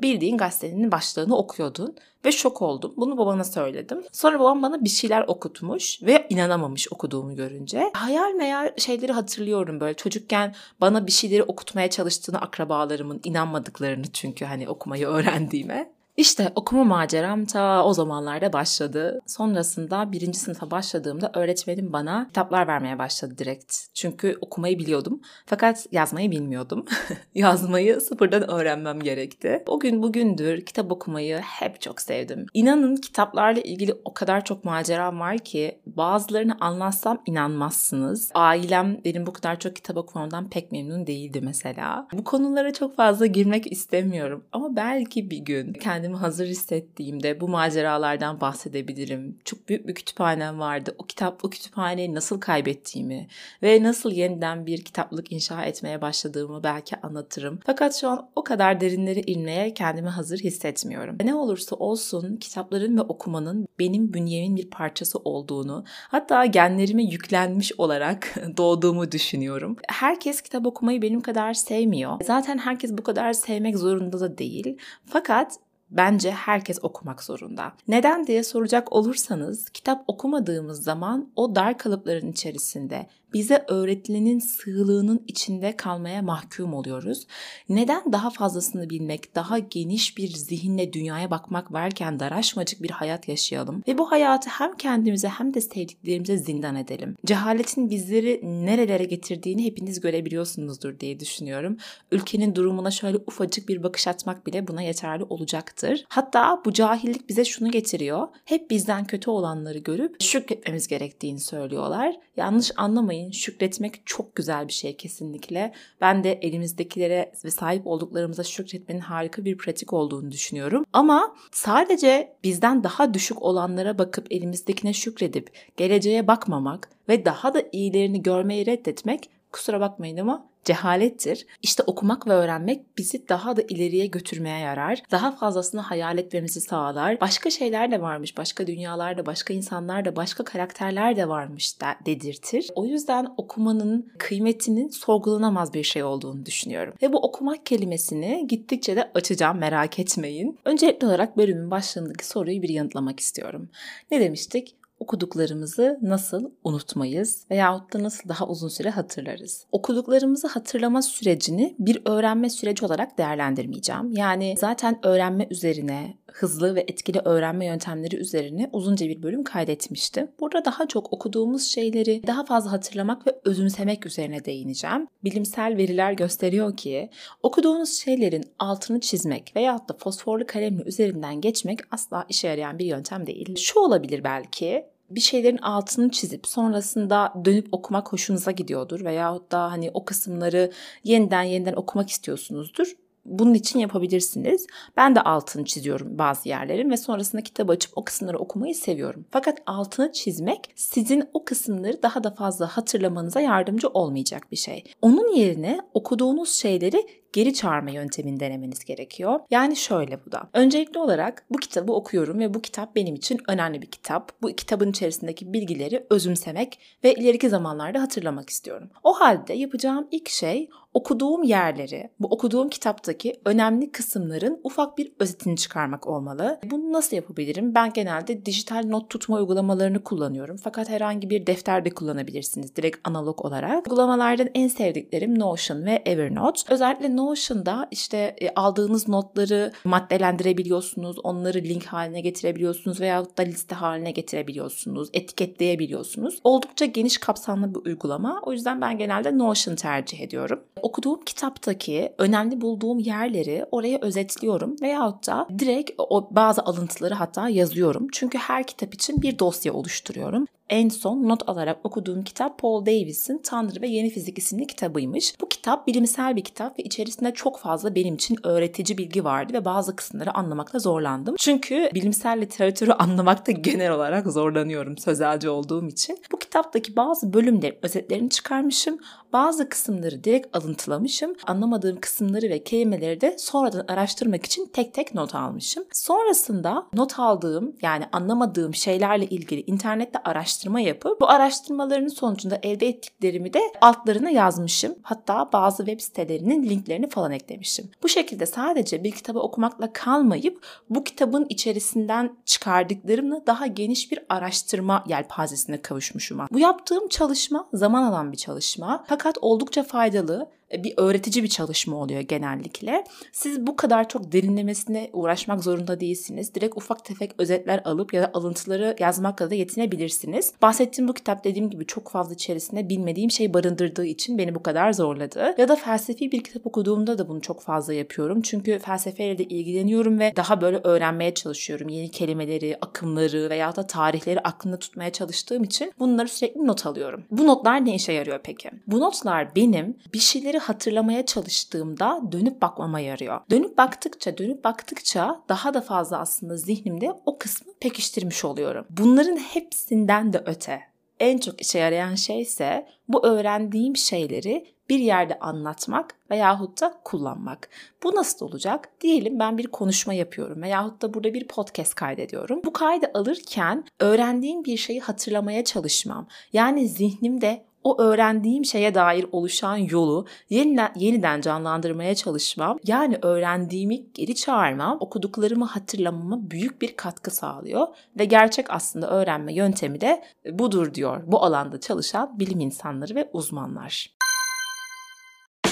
bildiğin 0.02 0.38
gazetenin 0.38 0.92
başlığını 0.92 1.38
okuyordun 1.38 1.96
ve 2.26 2.32
şok 2.32 2.62
oldum. 2.62 2.94
Bunu 2.98 3.18
babana 3.18 3.44
söyledim. 3.44 4.04
Sonra 4.12 4.40
babam 4.40 4.62
bana 4.62 4.84
bir 4.84 4.90
şeyler 4.90 5.26
okutmuş 5.28 6.04
ve 6.04 6.28
inanamamış 6.30 6.92
okuduğumu 6.92 7.36
görünce. 7.36 7.92
Hayal 7.94 8.32
meyal 8.32 8.72
şeyleri 8.78 9.12
hatırlıyorum 9.12 9.80
böyle 9.80 9.94
çocukken 9.94 10.56
bana 10.82 11.08
bir 11.08 11.12
şeyleri 11.12 11.44
okutmaya 11.44 11.90
çalıştığını 11.90 12.42
akrabalarımın 12.42 13.22
inanmadıklarını 13.24 14.06
çünkü 14.14 14.46
hani 14.46 14.70
okumayı 14.70 15.08
öğrendiğime. 15.08 15.92
İşte 16.18 16.52
okuma 16.56 16.84
maceram 16.84 17.46
ta 17.46 17.86
o 17.86 17.94
zamanlarda 17.94 18.54
başladı. 18.54 19.20
Sonrasında 19.28 20.12
birinci 20.12 20.40
sınıfa 20.40 20.72
başladığımda 20.72 21.32
öğretmenim 21.36 21.94
bana 21.94 22.28
kitaplar 22.28 22.68
vermeye 22.68 23.00
başladı 23.00 23.38
direkt. 23.38 23.76
Çünkü 23.94 24.38
okumayı 24.42 24.80
biliyordum 24.80 25.22
fakat 25.46 25.88
yazmayı 25.92 26.32
bilmiyordum. 26.32 26.86
yazmayı 27.36 28.02
sıfırdan 28.02 28.50
öğrenmem 28.50 29.00
gerekti. 29.00 29.64
O 29.68 29.80
gün 29.80 30.04
bugündür 30.04 30.62
kitap 30.66 30.92
okumayı 30.92 31.38
hep 31.38 31.82
çok 31.82 32.02
sevdim. 32.02 32.46
İnanın 32.54 32.96
kitaplarla 32.96 33.62
ilgili 33.62 33.94
o 34.06 34.14
kadar 34.14 34.46
çok 34.46 34.66
maceram 34.66 35.20
var 35.20 35.38
ki 35.38 35.82
bazılarını 35.86 36.58
anlatsam 36.60 37.22
inanmazsınız. 37.26 38.32
Ailem 38.34 39.02
benim 39.06 39.26
bu 39.26 39.34
kadar 39.34 39.60
çok 39.60 39.76
kitap 39.76 39.98
okumamdan 39.98 40.50
pek 40.50 40.72
memnun 40.72 41.08
değildi 41.08 41.42
mesela. 41.44 42.08
Bu 42.14 42.24
konulara 42.24 42.74
çok 42.74 42.96
fazla 42.96 43.26
girmek 43.26 43.72
istemiyorum 43.72 44.44
ama 44.52 44.76
belki 44.76 45.32
bir 45.32 45.38
gün 45.38 45.74
kendim 45.74 46.01
kendimi 46.02 46.18
hazır 46.18 46.46
hissettiğimde 46.46 47.42
bu 47.42 47.48
maceralardan 47.48 48.42
bahsedebilirim. 48.42 49.38
Çok 49.46 49.70
büyük 49.70 49.88
bir 49.88 49.96
kütüphanem 49.96 50.60
vardı. 50.60 50.96
O 50.98 51.04
kitap, 51.04 51.46
o 51.46 51.50
kütüphaneyi 51.50 52.16
nasıl 52.16 52.40
kaybettiğimi 52.40 53.28
ve 53.64 53.84
nasıl 53.84 54.12
yeniden 54.12 54.66
bir 54.66 54.82
kitaplık 54.82 55.32
inşa 55.32 55.66
etmeye 55.66 56.02
başladığımı 56.02 56.64
belki 56.64 56.96
anlatırım. 57.02 57.60
Fakat 57.66 57.96
şu 57.96 58.10
an 58.10 58.30
o 58.36 58.44
kadar 58.44 58.82
derinlere 58.82 59.22
inmeye 59.22 59.74
kendimi 59.74 60.10
hazır 60.10 60.40
hissetmiyorum. 60.40 61.18
Ne 61.24 61.36
olursa 61.36 61.76
olsun 61.76 62.38
kitapların 62.38 62.98
ve 62.98 63.02
okumanın 63.02 63.68
benim 63.80 64.14
bünyemin 64.14 64.56
bir 64.56 64.70
parçası 64.70 65.20
olduğunu, 65.20 65.84
hatta 65.88 66.46
genlerime 66.46 67.04
yüklenmiş 67.04 67.72
olarak 67.78 68.36
doğduğumu 68.58 69.12
düşünüyorum. 69.12 69.76
Herkes 69.88 70.42
kitap 70.42 70.66
okumayı 70.66 71.02
benim 71.02 71.22
kadar 71.22 71.54
sevmiyor. 71.54 72.18
Zaten 72.24 72.58
herkes 72.58 72.92
bu 72.92 73.04
kadar 73.04 73.34
sevmek 73.34 73.78
zorunda 73.78 74.20
da 74.20 74.38
değil. 74.38 74.78
Fakat 75.06 75.60
bence 75.92 76.32
herkes 76.32 76.80
okumak 76.82 77.24
zorunda. 77.24 77.74
Neden 77.88 78.28
diye 78.28 78.44
soracak 78.44 78.92
olursanız 78.94 79.70
kitap 79.70 80.04
okumadığımız 80.08 80.84
zaman 80.84 81.30
o 81.36 81.56
dar 81.56 81.78
kalıpların 81.78 82.32
içerisinde 82.32 83.08
bize 83.34 83.66
öğretilenin 83.68 84.40
sığlığının 84.40 85.24
içinde 85.28 85.76
kalmaya 85.76 86.22
mahkum 86.22 86.74
oluyoruz. 86.74 87.28
Neden 87.70 88.04
daha 88.12 88.30
fazlasını 88.30 88.90
bilmek, 88.90 89.36
daha 89.36 89.60
geniş 89.60 90.18
bir 90.18 90.28
zihinle 90.28 90.94
dünyaya 90.94 91.32
bakmak 91.32 91.74
varken 91.74 92.20
daraşmacık 92.20 92.84
bir 92.84 92.90
hayat 92.90 93.28
yaşayalım 93.28 93.84
ve 93.88 93.98
bu 93.98 94.12
hayatı 94.12 94.50
hem 94.50 94.76
kendimize 94.76 95.28
hem 95.28 95.54
de 95.54 95.62
sevdiklerimize 95.62 96.38
zindan 96.38 96.76
edelim. 96.76 97.16
Cehaletin 97.26 97.90
bizleri 97.90 98.42
nerelere 98.44 99.04
getirdiğini 99.04 99.66
hepiniz 99.66 100.00
görebiliyorsunuzdur 100.02 101.00
diye 101.00 101.20
düşünüyorum. 101.20 101.78
Ülkenin 102.12 102.56
durumuna 102.56 102.92
şöyle 102.92 103.18
ufacık 103.18 103.70
bir 103.70 103.84
bakış 103.84 104.08
atmak 104.08 104.48
bile 104.48 104.68
buna 104.68 104.82
yeterli 104.82 105.24
olacaktır. 105.24 106.06
Hatta 106.10 106.62
bu 106.66 106.74
cahillik 106.74 107.30
bize 107.30 107.46
şunu 107.46 107.72
getiriyor. 107.72 108.28
Hep 108.46 108.70
bizden 108.70 109.06
kötü 109.06 109.30
olanları 109.30 109.78
görüp 109.78 110.22
şükretmemiz 110.22 110.88
gerektiğini 110.88 111.40
söylüyorlar. 111.40 112.16
Yanlış 112.38 112.72
anlamayın 112.78 113.21
unutmayın. 113.22 113.32
Şükretmek 113.32 114.02
çok 114.06 114.36
güzel 114.36 114.68
bir 114.68 114.74
şey 114.74 114.98
kesinlikle. 114.98 115.74
Ben 116.02 116.24
de 116.24 116.34
elimizdekilere 116.34 117.32
ve 117.46 117.52
sahip 117.52 117.88
olduklarımıza 117.88 118.44
şükretmenin 118.44 119.00
harika 119.00 119.46
bir 119.46 119.58
pratik 119.58 119.94
olduğunu 119.94 120.32
düşünüyorum. 120.32 120.86
Ama 120.94 121.36
sadece 121.52 122.34
bizden 122.44 122.84
daha 122.84 123.14
düşük 123.14 123.42
olanlara 123.42 123.98
bakıp 123.98 124.28
elimizdekine 124.32 124.94
şükredip 124.94 125.52
geleceğe 125.78 126.28
bakmamak 126.28 126.90
ve 127.10 127.26
daha 127.26 127.54
da 127.54 127.64
iyilerini 127.72 128.24
görmeyi 128.24 128.66
reddetmek 128.66 129.30
kusura 129.52 129.80
bakmayın 129.80 130.18
ama 130.18 130.51
cehalettir. 130.66 131.46
İşte 131.62 131.84
okumak 131.84 132.28
ve 132.28 132.34
öğrenmek 132.34 132.98
bizi 132.98 133.30
daha 133.30 133.58
da 133.58 133.62
ileriye 133.62 134.06
götürmeye 134.06 134.60
yarar. 134.60 135.04
Daha 135.12 135.32
fazlasını 135.32 135.82
hayal 135.82 136.18
etmemizi 136.18 136.62
sağlar. 136.62 137.22
Başka 137.22 137.50
şeyler 137.50 137.92
de 137.92 138.02
varmış, 138.02 138.38
başka 138.38 138.68
dünyalarda, 138.68 139.26
başka 139.26 139.54
insanlar 139.54 140.06
da, 140.06 140.16
başka 140.16 140.44
karakterler 140.44 141.16
de 141.16 141.30
varmış 141.30 141.82
da 141.82 141.88
dedirtir. 142.06 142.70
O 142.76 142.86
yüzden 142.86 143.28
okumanın 143.38 144.12
kıymetinin 144.18 144.90
sorgulanamaz 144.90 145.74
bir 145.74 145.84
şey 145.84 146.04
olduğunu 146.04 146.46
düşünüyorum. 146.46 146.94
Ve 147.02 147.14
bu 147.14 147.18
okumak 147.18 147.66
kelimesini 147.66 148.48
gittikçe 148.48 148.96
de 148.96 149.12
açacağım 149.14 149.58
merak 149.58 150.00
etmeyin. 150.00 150.60
Öncelikli 150.66 151.06
olarak 151.06 151.38
bölümün 151.38 151.72
başlığındaki 151.72 152.28
soruyu 152.28 152.62
bir 152.62 152.70
yanıtlamak 152.70 153.20
istiyorum. 153.20 153.70
Ne 154.12 154.20
demiştik? 154.20 154.76
Okuduklarımızı 155.02 156.00
nasıl 156.02 156.52
unutmayız 156.64 157.46
veyahut 157.52 157.94
da 157.94 158.04
nasıl 158.04 158.30
daha 158.30 158.48
uzun 158.48 158.68
süre 158.68 158.90
hatırlarız? 158.90 159.66
Okuduklarımızı 159.72 160.48
hatırlama 160.48 161.02
sürecini 161.02 161.76
bir 161.80 162.02
öğrenme 162.06 162.50
süreci 162.50 162.86
olarak 162.86 163.18
değerlendirmeyeceğim. 163.18 164.12
Yani 164.12 164.56
zaten 164.58 165.06
öğrenme 165.06 165.48
üzerine, 165.50 166.18
hızlı 166.34 166.76
ve 166.76 166.82
etkili 166.82 167.20
öğrenme 167.26 167.66
yöntemleri 167.66 168.16
üzerine 168.16 168.70
uzunca 168.74 169.08
bir 169.08 169.24
bölüm 169.24 169.44
kaydetmiştim. 169.44 170.32
Burada 170.40 170.66
daha 170.66 170.88
çok 170.88 171.14
okuduğumuz 171.14 171.64
şeyleri 171.64 172.28
daha 172.28 172.46
fazla 172.46 172.72
hatırlamak 172.72 173.28
ve 173.28 173.40
özümsemek 173.46 174.06
üzerine 174.06 174.46
değineceğim. 174.46 175.08
Bilimsel 175.24 175.78
veriler 175.78 176.14
gösteriyor 176.14 176.78
ki 176.78 177.10
okuduğunuz 177.44 178.00
şeylerin 178.00 178.44
altını 178.60 179.00
çizmek 179.00 179.54
veyahut 179.56 179.90
da 179.90 179.94
fosforlu 179.94 180.46
kalemle 180.48 180.84
üzerinden 180.84 181.42
geçmek 181.42 181.80
asla 181.92 182.26
işe 182.30 182.48
yarayan 182.48 182.80
bir 182.80 182.86
yöntem 182.86 183.28
değil. 183.28 183.56
Şu 183.56 183.80
olabilir 183.80 184.24
belki 184.24 184.86
bir 185.10 185.22
şeylerin 185.22 185.58
altını 185.58 186.10
çizip 186.10 186.48
sonrasında 186.48 187.34
dönüp 187.46 187.68
okumak 187.72 188.14
hoşunuza 188.14 188.52
gidiyordur 188.52 189.06
veyahut 189.06 189.52
da 189.52 189.72
hani 189.72 189.92
o 189.94 190.06
kısımları 190.06 190.72
yeniden 191.04 191.44
yeniden 191.44 191.74
okumak 191.74 192.10
istiyorsunuzdur 192.10 192.96
bunun 193.26 193.54
için 193.54 193.80
yapabilirsiniz. 193.80 194.68
Ben 194.98 195.16
de 195.16 195.22
altını 195.22 195.66
çiziyorum 195.66 196.18
bazı 196.18 196.50
yerlerin 196.50 196.90
ve 196.90 196.98
sonrasında 196.98 197.42
kitap 197.42 197.70
açıp 197.70 197.98
o 197.98 198.04
kısımları 198.04 198.40
okumayı 198.40 198.76
seviyorum. 198.76 199.26
Fakat 199.32 199.62
altını 199.66 200.12
çizmek 200.12 200.74
sizin 200.76 201.24
o 201.34 201.46
kısımları 201.46 202.04
daha 202.04 202.24
da 202.24 202.32
fazla 202.32 202.68
hatırlamanıza 202.68 203.42
yardımcı 203.42 203.88
olmayacak 203.88 204.52
bir 204.52 204.58
şey. 204.58 204.84
Onun 205.02 205.36
yerine 205.36 205.80
okuduğunuz 205.94 206.50
şeyleri 206.50 207.21
geri 207.34 207.54
çağırma 207.54 207.92
yöntemini 207.92 208.40
denemeniz 208.40 208.86
gerekiyor. 208.86 209.40
Yani 209.52 209.76
şöyle 209.76 210.26
bu 210.26 210.32
da. 210.32 210.50
Öncelikli 210.54 211.00
olarak 211.00 211.46
bu 211.50 211.58
kitabı 211.58 211.94
okuyorum 211.94 212.40
ve 212.40 212.54
bu 212.54 212.62
kitap 212.62 212.96
benim 212.96 213.16
için 213.16 213.40
önemli 213.48 213.82
bir 213.82 213.88
kitap. 213.88 214.32
Bu 214.42 214.48
kitabın 214.48 214.90
içerisindeki 214.90 215.54
bilgileri 215.54 216.06
özümsemek 216.10 216.80
ve 217.04 217.14
ileriki 217.14 217.50
zamanlarda 217.50 218.02
hatırlamak 218.02 218.50
istiyorum. 218.50 218.90
O 219.04 219.14
halde 219.14 219.54
yapacağım 219.54 220.08
ilk 220.12 220.30
şey 220.30 220.70
okuduğum 220.94 221.44
yerleri, 221.44 222.10
bu 222.20 222.28
okuduğum 222.28 222.70
kitaptaki 222.70 223.34
önemli 223.46 223.92
kısımların 223.92 224.60
ufak 224.64 224.98
bir 224.98 225.12
özetini 225.20 225.58
çıkarmak 225.58 226.08
olmalı. 226.08 226.60
Bunu 226.64 226.92
nasıl 226.92 227.16
yapabilirim? 227.16 227.76
Ben 227.76 227.94
genelde 227.94 228.46
dijital 228.46 228.84
not 228.86 229.10
tutma 229.10 229.38
uygulamalarını 229.38 230.04
kullanıyorum. 230.04 230.58
Fakat 230.64 230.90
herhangi 230.90 231.30
bir 231.30 231.48
defter 231.48 231.86
de 231.86 231.90
kullanabilirsiniz 231.90 232.76
direkt 232.76 232.98
analog 233.04 233.46
olarak. 233.46 233.88
Uygulamalardan 233.88 234.50
en 234.56 234.68
sevdiklerim 234.68 235.40
Notion 235.40 235.86
ve 235.86 236.02
Evernote. 236.06 236.62
Özellikle 236.74 237.16
Notion'da 237.22 237.88
işte 237.92 238.36
e, 238.42 238.50
aldığınız 238.56 239.08
notları 239.08 239.72
maddelendirebiliyorsunuz, 239.84 241.18
onları 241.24 241.58
link 241.58 241.86
haline 241.86 242.22
getirebiliyorsunuz 242.22 243.02
veya 243.02 243.26
da 243.38 243.42
liste 243.42 243.76
haline 243.76 244.12
getirebiliyorsunuz, 244.12 245.10
etiketleyebiliyorsunuz. 245.14 246.40
Oldukça 246.44 246.86
geniş 246.86 247.18
kapsamlı 247.18 247.76
bir 247.76 247.90
uygulama. 247.90 248.42
O 248.46 248.52
yüzden 248.52 248.82
ben 248.82 248.98
genelde 248.98 249.38
Notion 249.38 249.76
tercih 249.76 250.20
ediyorum. 250.20 250.60
Okuduğum 250.82 251.22
kitaptaki 251.26 252.14
önemli 252.18 252.62
bulduğum 252.62 253.00
yerleri 253.00 253.66
oraya 253.72 254.00
özetliyorum 254.02 254.76
veyahut 254.82 255.28
da 255.28 255.48
direkt 255.60 255.92
o 255.98 256.28
bazı 256.32 256.62
alıntıları 256.62 257.14
hatta 257.14 257.50
yazıyorum. 257.50 258.08
Çünkü 258.12 258.38
her 258.38 258.68
kitap 258.68 258.94
için 258.94 259.22
bir 259.22 259.40
dosya 259.40 259.74
oluşturuyorum 259.74 260.48
en 260.72 260.90
son 260.90 261.30
not 261.30 261.50
alarak 261.50 261.78
okuduğum 261.84 262.24
kitap 262.24 262.60
Paul 262.60 262.86
Davies'in 262.86 263.38
Tanrı 263.44 263.82
ve 263.82 263.88
Yeni 263.88 264.10
Fizik 264.10 264.38
isimli 264.38 264.68
kitabıymış. 264.68 265.34
Bu 265.42 265.50
kitap 265.50 265.88
bilimsel 265.88 266.36
bir 266.36 266.44
kitap 266.44 266.80
ve 266.80 266.84
içerisinde 266.84 267.34
çok 267.34 267.60
fazla 267.60 267.96
benim 267.96 268.16
için 268.16 268.38
öğretici 268.44 268.98
bilgi 268.98 269.24
vardı 269.24 269.54
ve 269.54 269.66
bazı 269.66 269.96
kısımları 269.96 270.38
anlamakta 270.38 270.80
zorlandım. 270.80 271.36
Çünkü 271.40 271.90
bilimsel 271.94 272.42
literatürü 272.42 272.92
anlamakta 273.00 273.52
genel 273.52 273.92
olarak 273.92 274.28
zorlanıyorum 274.28 274.98
sözelci 274.98 275.50
olduğum 275.50 275.88
için. 275.88 276.18
Bu 276.32 276.40
kitaptaki 276.40 276.96
bazı 276.96 277.34
bölümlerin 277.34 277.78
özetlerini 277.82 278.30
çıkarmışım. 278.30 278.98
Bazı 279.34 279.70
kısımları 279.70 280.24
direkt 280.24 280.58
alıntılamışım. 280.58 281.34
Anlamadığım 281.48 282.00
kısımları 282.00 282.50
ve 282.50 282.64
kelimeleri 282.64 283.22
de 283.22 283.36
sonradan 283.38 283.86
araştırmak 283.88 284.46
için 284.46 284.66
tek 284.74 284.94
tek 284.94 285.16
not 285.16 285.36
almışım. 285.36 285.84
Sonrasında 285.94 286.88
not 286.94 287.20
aldığım 287.20 287.76
yani 287.82 288.06
anlamadığım 288.12 288.76
şeylerle 288.76 289.26
ilgili 289.26 289.62
internette 289.62 290.20
araştırma 290.24 290.80
yapıp 290.80 291.22
bu 291.22 291.30
araştırmaların 291.30 292.08
sonucunda 292.08 292.60
elde 292.64 292.88
ettiklerimi 292.88 293.54
de 293.54 293.60
altlarına 293.82 294.30
yazmışım. 294.30 294.96
Hatta 295.02 295.50
bazı 295.54 295.86
web 295.86 296.00
sitelerinin 296.00 296.64
linklerini 296.70 297.10
falan 297.10 297.32
eklemişim. 297.32 297.90
Bu 298.04 298.08
şekilde 298.08 298.46
sadece 298.46 299.04
bir 299.04 299.12
kitabı 299.12 299.40
okumakla 299.40 299.94
kalmayıp 299.94 300.66
bu 300.90 301.04
kitabın 301.04 301.46
içerisinden 301.50 302.38
çıkardıklarımla 302.46 303.48
daha 303.48 303.68
geniş 303.68 304.12
bir 304.12 304.20
araştırma 304.30 305.04
yelpazesine 305.08 305.82
kavuşmuşum. 305.82 306.42
Bu 306.52 306.60
yaptığım 306.60 307.08
çalışma 307.08 307.70
zaman 307.74 308.04
alan 308.04 308.32
bir 308.32 308.38
çalışma. 308.38 309.04
Fakat 309.08 309.21
fakat 309.22 309.38
oldukça 309.42 309.84
faydalı 309.84 310.50
bir 310.78 310.94
öğretici 310.98 311.44
bir 311.44 311.50
çalışma 311.50 311.96
oluyor 311.96 312.22
genellikle. 312.22 313.04
Siz 313.32 313.68
bu 313.68 313.76
kadar 313.76 314.10
çok 314.10 314.32
derinlemesine 314.32 315.10
uğraşmak 315.14 315.64
zorunda 315.64 316.00
değilsiniz. 316.00 316.56
Direkt 316.56 316.78
ufak 316.78 317.06
tefek 317.06 317.32
özetler 317.38 317.82
alıp 317.86 318.14
ya 318.14 318.22
da 318.22 318.32
alıntıları 318.34 318.96
yazmakla 319.00 319.50
da 319.50 319.56
yetinebilirsiniz. 319.56 320.54
Bahsettiğim 320.62 321.08
bu 321.08 321.14
kitap 321.14 321.44
dediğim 321.44 321.70
gibi 321.70 321.86
çok 321.86 322.10
fazla 322.10 322.34
içerisinde 322.34 322.90
bilmediğim 322.90 323.32
şey 323.32 323.54
barındırdığı 323.54 324.06
için 324.06 324.38
beni 324.38 324.56
bu 324.56 324.64
kadar 324.64 324.94
zorladı. 324.94 325.56
Ya 325.58 325.68
da 325.68 325.76
felsefi 325.76 326.32
bir 326.32 326.44
kitap 326.44 326.68
okuduğumda 326.68 327.18
da 327.18 327.30
bunu 327.30 327.42
çok 327.42 327.62
fazla 327.62 327.94
yapıyorum. 327.94 328.42
Çünkü 328.42 328.80
felsefeyle 328.80 329.38
de 329.38 329.44
ilgileniyorum 329.44 330.20
ve 330.20 330.34
daha 330.36 330.62
böyle 330.62 330.78
öğrenmeye 330.84 331.34
çalışıyorum. 331.34 331.90
Yeni 331.90 332.12
kelimeleri, 332.12 332.78
akımları 332.82 333.50
veya 333.50 333.76
da 333.76 333.88
tarihleri 333.88 334.40
aklımda 334.40 334.80
tutmaya 334.80 335.12
çalıştığım 335.12 335.64
için 335.64 335.94
bunları 336.00 336.28
sürekli 336.28 336.68
not 336.68 336.86
alıyorum. 336.86 337.24
Bu 337.32 337.48
notlar 337.48 337.86
ne 337.86 337.96
işe 337.96 338.12
yarıyor 338.12 338.40
peki? 338.44 338.70
Bu 338.88 339.00
notlar 339.00 339.56
benim 339.56 339.98
bir 340.14 340.20
şeyleri 340.20 340.61
hatırlamaya 340.62 341.26
çalıştığımda 341.26 342.22
dönüp 342.32 342.62
bakmama 342.62 343.00
yarıyor. 343.00 343.42
Dönüp 343.50 343.78
baktıkça, 343.78 344.38
dönüp 344.38 344.64
baktıkça 344.64 345.42
daha 345.50 345.74
da 345.74 345.82
fazla 345.82 346.20
aslında 346.20 346.58
zihnimde 346.58 347.14
o 347.26 347.38
kısmı 347.38 347.74
pekiştirmiş 347.80 348.46
oluyorum. 348.46 348.86
Bunların 348.90 349.38
hepsinden 349.38 350.34
de 350.34 350.44
öte 350.46 350.82
en 351.20 351.38
çok 351.38 351.62
işe 351.62 351.80
yarayan 351.80 352.16
şey 352.16 352.42
ise 352.42 352.88
bu 353.08 353.26
öğrendiğim 353.26 353.96
şeyleri 353.96 354.66
bir 354.90 355.00
yerde 355.00 355.40
anlatmak 355.40 356.16
veyahut 356.32 356.82
da 356.82 356.94
kullanmak. 357.04 357.70
Bu 358.04 358.16
nasıl 358.16 358.46
olacak? 358.46 358.90
Diyelim 359.02 359.40
ben 359.40 359.58
bir 359.58 359.68
konuşma 359.68 360.14
yapıyorum 360.14 360.62
veyahut 360.62 361.02
da 361.02 361.14
burada 361.14 361.34
bir 361.34 361.48
podcast 361.48 361.96
kaydediyorum. 361.96 362.62
Bu 362.66 362.74
kaydı 362.74 363.12
alırken 363.14 363.86
öğrendiğim 364.00 364.66
bir 364.66 364.78
şeyi 364.78 365.00
hatırlamaya 365.00 365.64
çalışmam. 365.64 366.28
Yani 366.54 366.88
zihnimde 366.88 367.66
o 367.84 368.02
öğrendiğim 368.02 368.66
şeye 368.66 368.96
dair 368.96 369.26
oluşan 369.32 369.76
yolu 369.76 370.26
yeniden, 370.50 370.92
yeniden 370.96 371.42
canlandırmaya 371.42 372.16
çalışmam, 372.16 372.80
yani 372.86 373.18
öğrendiğimi 373.22 374.14
geri 374.14 374.36
çağırmam, 374.36 374.98
okuduklarımı 375.00 375.66
hatırlamama 375.66 376.52
büyük 376.52 376.82
bir 376.82 376.96
katkı 376.96 377.32
sağlıyor 377.32 377.88
ve 378.20 378.26
gerçek 378.26 378.70
aslında 378.70 379.10
öğrenme 379.10 379.54
yöntemi 379.54 380.02
de 380.02 380.24
budur 380.52 380.94
diyor 380.94 381.24
bu 381.28 381.44
alanda 381.44 381.80
çalışan 381.80 382.40
bilim 382.40 382.60
insanları 382.60 383.16
ve 383.16 383.30
uzmanlar. 383.34 384.21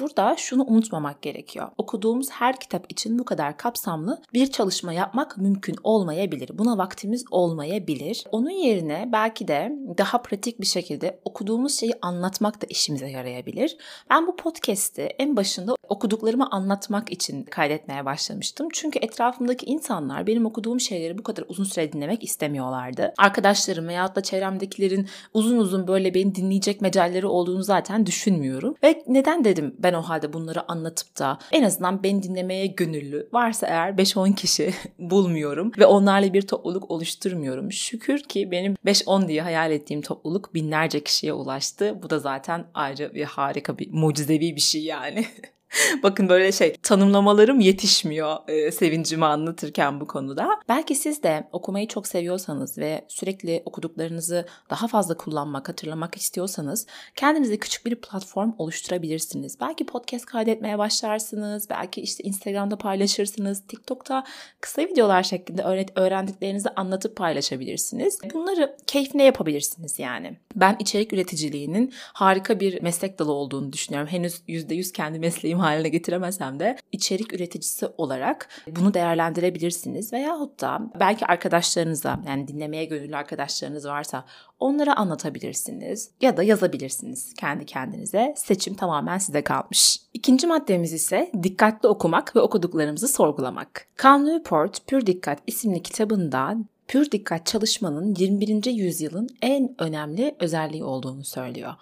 Burada 0.00 0.36
şunu 0.36 0.64
unutmamak 0.64 1.22
gerekiyor. 1.22 1.68
Okuduğumuz 1.78 2.30
her 2.30 2.60
kitap 2.60 2.92
için 2.92 3.18
bu 3.18 3.24
kadar 3.24 3.56
kapsamlı 3.56 4.22
bir 4.34 4.46
çalışma 4.46 4.92
yapmak 4.92 5.38
mümkün 5.38 5.76
olmayabilir. 5.82 6.58
Buna 6.58 6.78
vaktimiz 6.78 7.24
olmayabilir. 7.30 8.24
Onun 8.32 8.50
yerine 8.50 9.08
belki 9.12 9.48
de 9.48 9.72
daha 9.98 10.22
pratik 10.22 10.60
bir 10.60 10.66
şekilde 10.66 11.20
okuduğumuz 11.24 11.78
şeyi 11.80 11.92
anlatmak 12.02 12.62
da 12.62 12.66
işimize 12.68 13.08
yarayabilir. 13.08 13.76
Ben 14.10 14.26
bu 14.26 14.36
podcast'i 14.36 15.02
en 15.02 15.36
başında 15.36 15.74
okuduklarımı 15.88 16.48
anlatmak 16.50 17.12
için 17.12 17.42
kaydetmeye 17.42 18.04
başlamıştım. 18.04 18.68
Çünkü 18.72 18.98
etrafımdaki 18.98 19.66
insanlar 19.66 20.26
benim 20.26 20.46
okuduğum 20.46 20.80
şeyleri 20.80 21.18
bu 21.18 21.22
kadar 21.22 21.44
uzun 21.48 21.64
süre 21.64 21.92
dinlemek 21.92 22.24
istemiyorlardı. 22.24 23.14
Arkadaşlarım 23.18 23.88
veyahut 23.88 24.16
da 24.16 24.22
çevremdekilerin 24.22 25.08
uzun 25.34 25.58
uzun 25.58 25.88
böyle 25.88 26.14
beni 26.14 26.34
dinleyecek 26.34 26.80
mecalleri 26.80 27.26
olduğunu 27.26 27.62
zaten 27.62 28.06
düşünmüyorum. 28.06 28.74
Ve 28.82 29.02
neden 29.06 29.44
dedim 29.44 29.74
ben 29.78 29.87
o 29.94 30.02
halde 30.02 30.32
bunları 30.32 30.70
anlatıp 30.70 31.18
da 31.18 31.38
en 31.52 31.62
azından 31.62 32.02
beni 32.02 32.22
dinlemeye 32.22 32.66
gönüllü 32.66 33.28
varsa 33.32 33.66
eğer 33.66 33.92
5-10 33.92 34.34
kişi 34.34 34.74
bulmuyorum 34.98 35.72
ve 35.78 35.86
onlarla 35.86 36.32
bir 36.32 36.42
topluluk 36.42 36.90
oluşturmuyorum. 36.90 37.72
Şükür 37.72 38.22
ki 38.22 38.50
benim 38.50 38.74
5-10 38.86 39.28
diye 39.28 39.42
hayal 39.42 39.72
ettiğim 39.72 40.02
topluluk 40.02 40.54
binlerce 40.54 41.04
kişiye 41.04 41.32
ulaştı. 41.32 42.02
Bu 42.02 42.10
da 42.10 42.18
zaten 42.18 42.64
ayrı 42.74 43.14
bir 43.14 43.24
harika 43.24 43.78
bir 43.78 43.92
mucizevi 43.92 44.56
bir 44.56 44.60
şey 44.60 44.84
yani. 44.84 45.26
Bakın 46.02 46.28
böyle 46.28 46.52
şey 46.52 46.76
tanımlamalarım 46.82 47.60
yetişmiyor 47.60 48.36
e, 48.48 48.72
sevincimi 48.72 49.24
anlatırken 49.24 50.00
bu 50.00 50.06
konuda. 50.06 50.48
Belki 50.68 50.94
siz 50.94 51.22
de 51.22 51.48
okumayı 51.52 51.88
çok 51.88 52.06
seviyorsanız 52.06 52.78
ve 52.78 53.04
sürekli 53.08 53.62
okuduklarınızı 53.64 54.46
daha 54.70 54.88
fazla 54.88 55.16
kullanmak, 55.16 55.68
hatırlamak 55.68 56.16
istiyorsanız 56.16 56.86
kendinize 57.16 57.58
küçük 57.58 57.86
bir 57.86 57.94
platform 57.94 58.52
oluşturabilirsiniz. 58.58 59.60
Belki 59.60 59.86
podcast 59.86 60.26
kaydetmeye 60.26 60.78
başlarsınız, 60.78 61.70
belki 61.70 62.00
işte 62.00 62.24
Instagram'da 62.24 62.78
paylaşırsınız, 62.78 63.62
TikTok'ta 63.68 64.24
kısa 64.60 64.82
videolar 64.82 65.22
şeklinde 65.22 65.62
öğrendiklerinizi 65.96 66.68
anlatıp 66.68 67.16
paylaşabilirsiniz. 67.16 68.18
Bunları 68.34 68.76
keyfine 68.86 69.24
yapabilirsiniz 69.24 69.98
yani. 69.98 70.38
Ben 70.56 70.76
içerik 70.78 71.12
üreticiliğinin 71.12 71.92
harika 72.12 72.60
bir 72.60 72.82
meslek 72.82 73.18
dalı 73.18 73.32
olduğunu 73.32 73.72
düşünüyorum. 73.72 74.08
Henüz 74.08 74.42
%100 74.48 74.92
kendi 74.92 75.18
mesleğim 75.18 75.57
deneyim 75.58 75.60
haline 75.60 75.88
getiremesem 75.88 76.60
de 76.60 76.76
içerik 76.92 77.32
üreticisi 77.32 77.86
olarak 77.98 78.48
bunu 78.66 78.94
değerlendirebilirsiniz. 78.94 80.12
Veyahut 80.12 80.60
da 80.60 80.80
belki 81.00 81.26
arkadaşlarınıza 81.26 82.20
yani 82.26 82.48
dinlemeye 82.48 82.84
gönüllü 82.84 83.16
arkadaşlarınız 83.16 83.86
varsa 83.86 84.24
onlara 84.60 84.96
anlatabilirsiniz 84.96 86.10
ya 86.20 86.36
da 86.36 86.42
yazabilirsiniz 86.42 87.34
kendi 87.34 87.66
kendinize. 87.66 88.34
Seçim 88.36 88.74
tamamen 88.74 89.18
size 89.18 89.42
kalmış. 89.42 90.00
İkinci 90.14 90.46
maddemiz 90.46 90.92
ise 90.92 91.30
dikkatli 91.42 91.88
okumak 91.88 92.36
ve 92.36 92.40
okuduklarımızı 92.40 93.08
sorgulamak. 93.08 93.86
Cal 94.02 94.18
Newport 94.18 94.86
Pür 94.86 95.06
Dikkat 95.06 95.38
isimli 95.46 95.82
kitabında 95.82 96.56
pür 96.88 97.10
dikkat 97.10 97.46
çalışmanın 97.46 98.14
21. 98.14 98.64
yüzyılın 98.64 99.28
en 99.42 99.74
önemli 99.78 100.34
özelliği 100.40 100.84
olduğunu 100.84 101.24
söylüyor. 101.24 101.74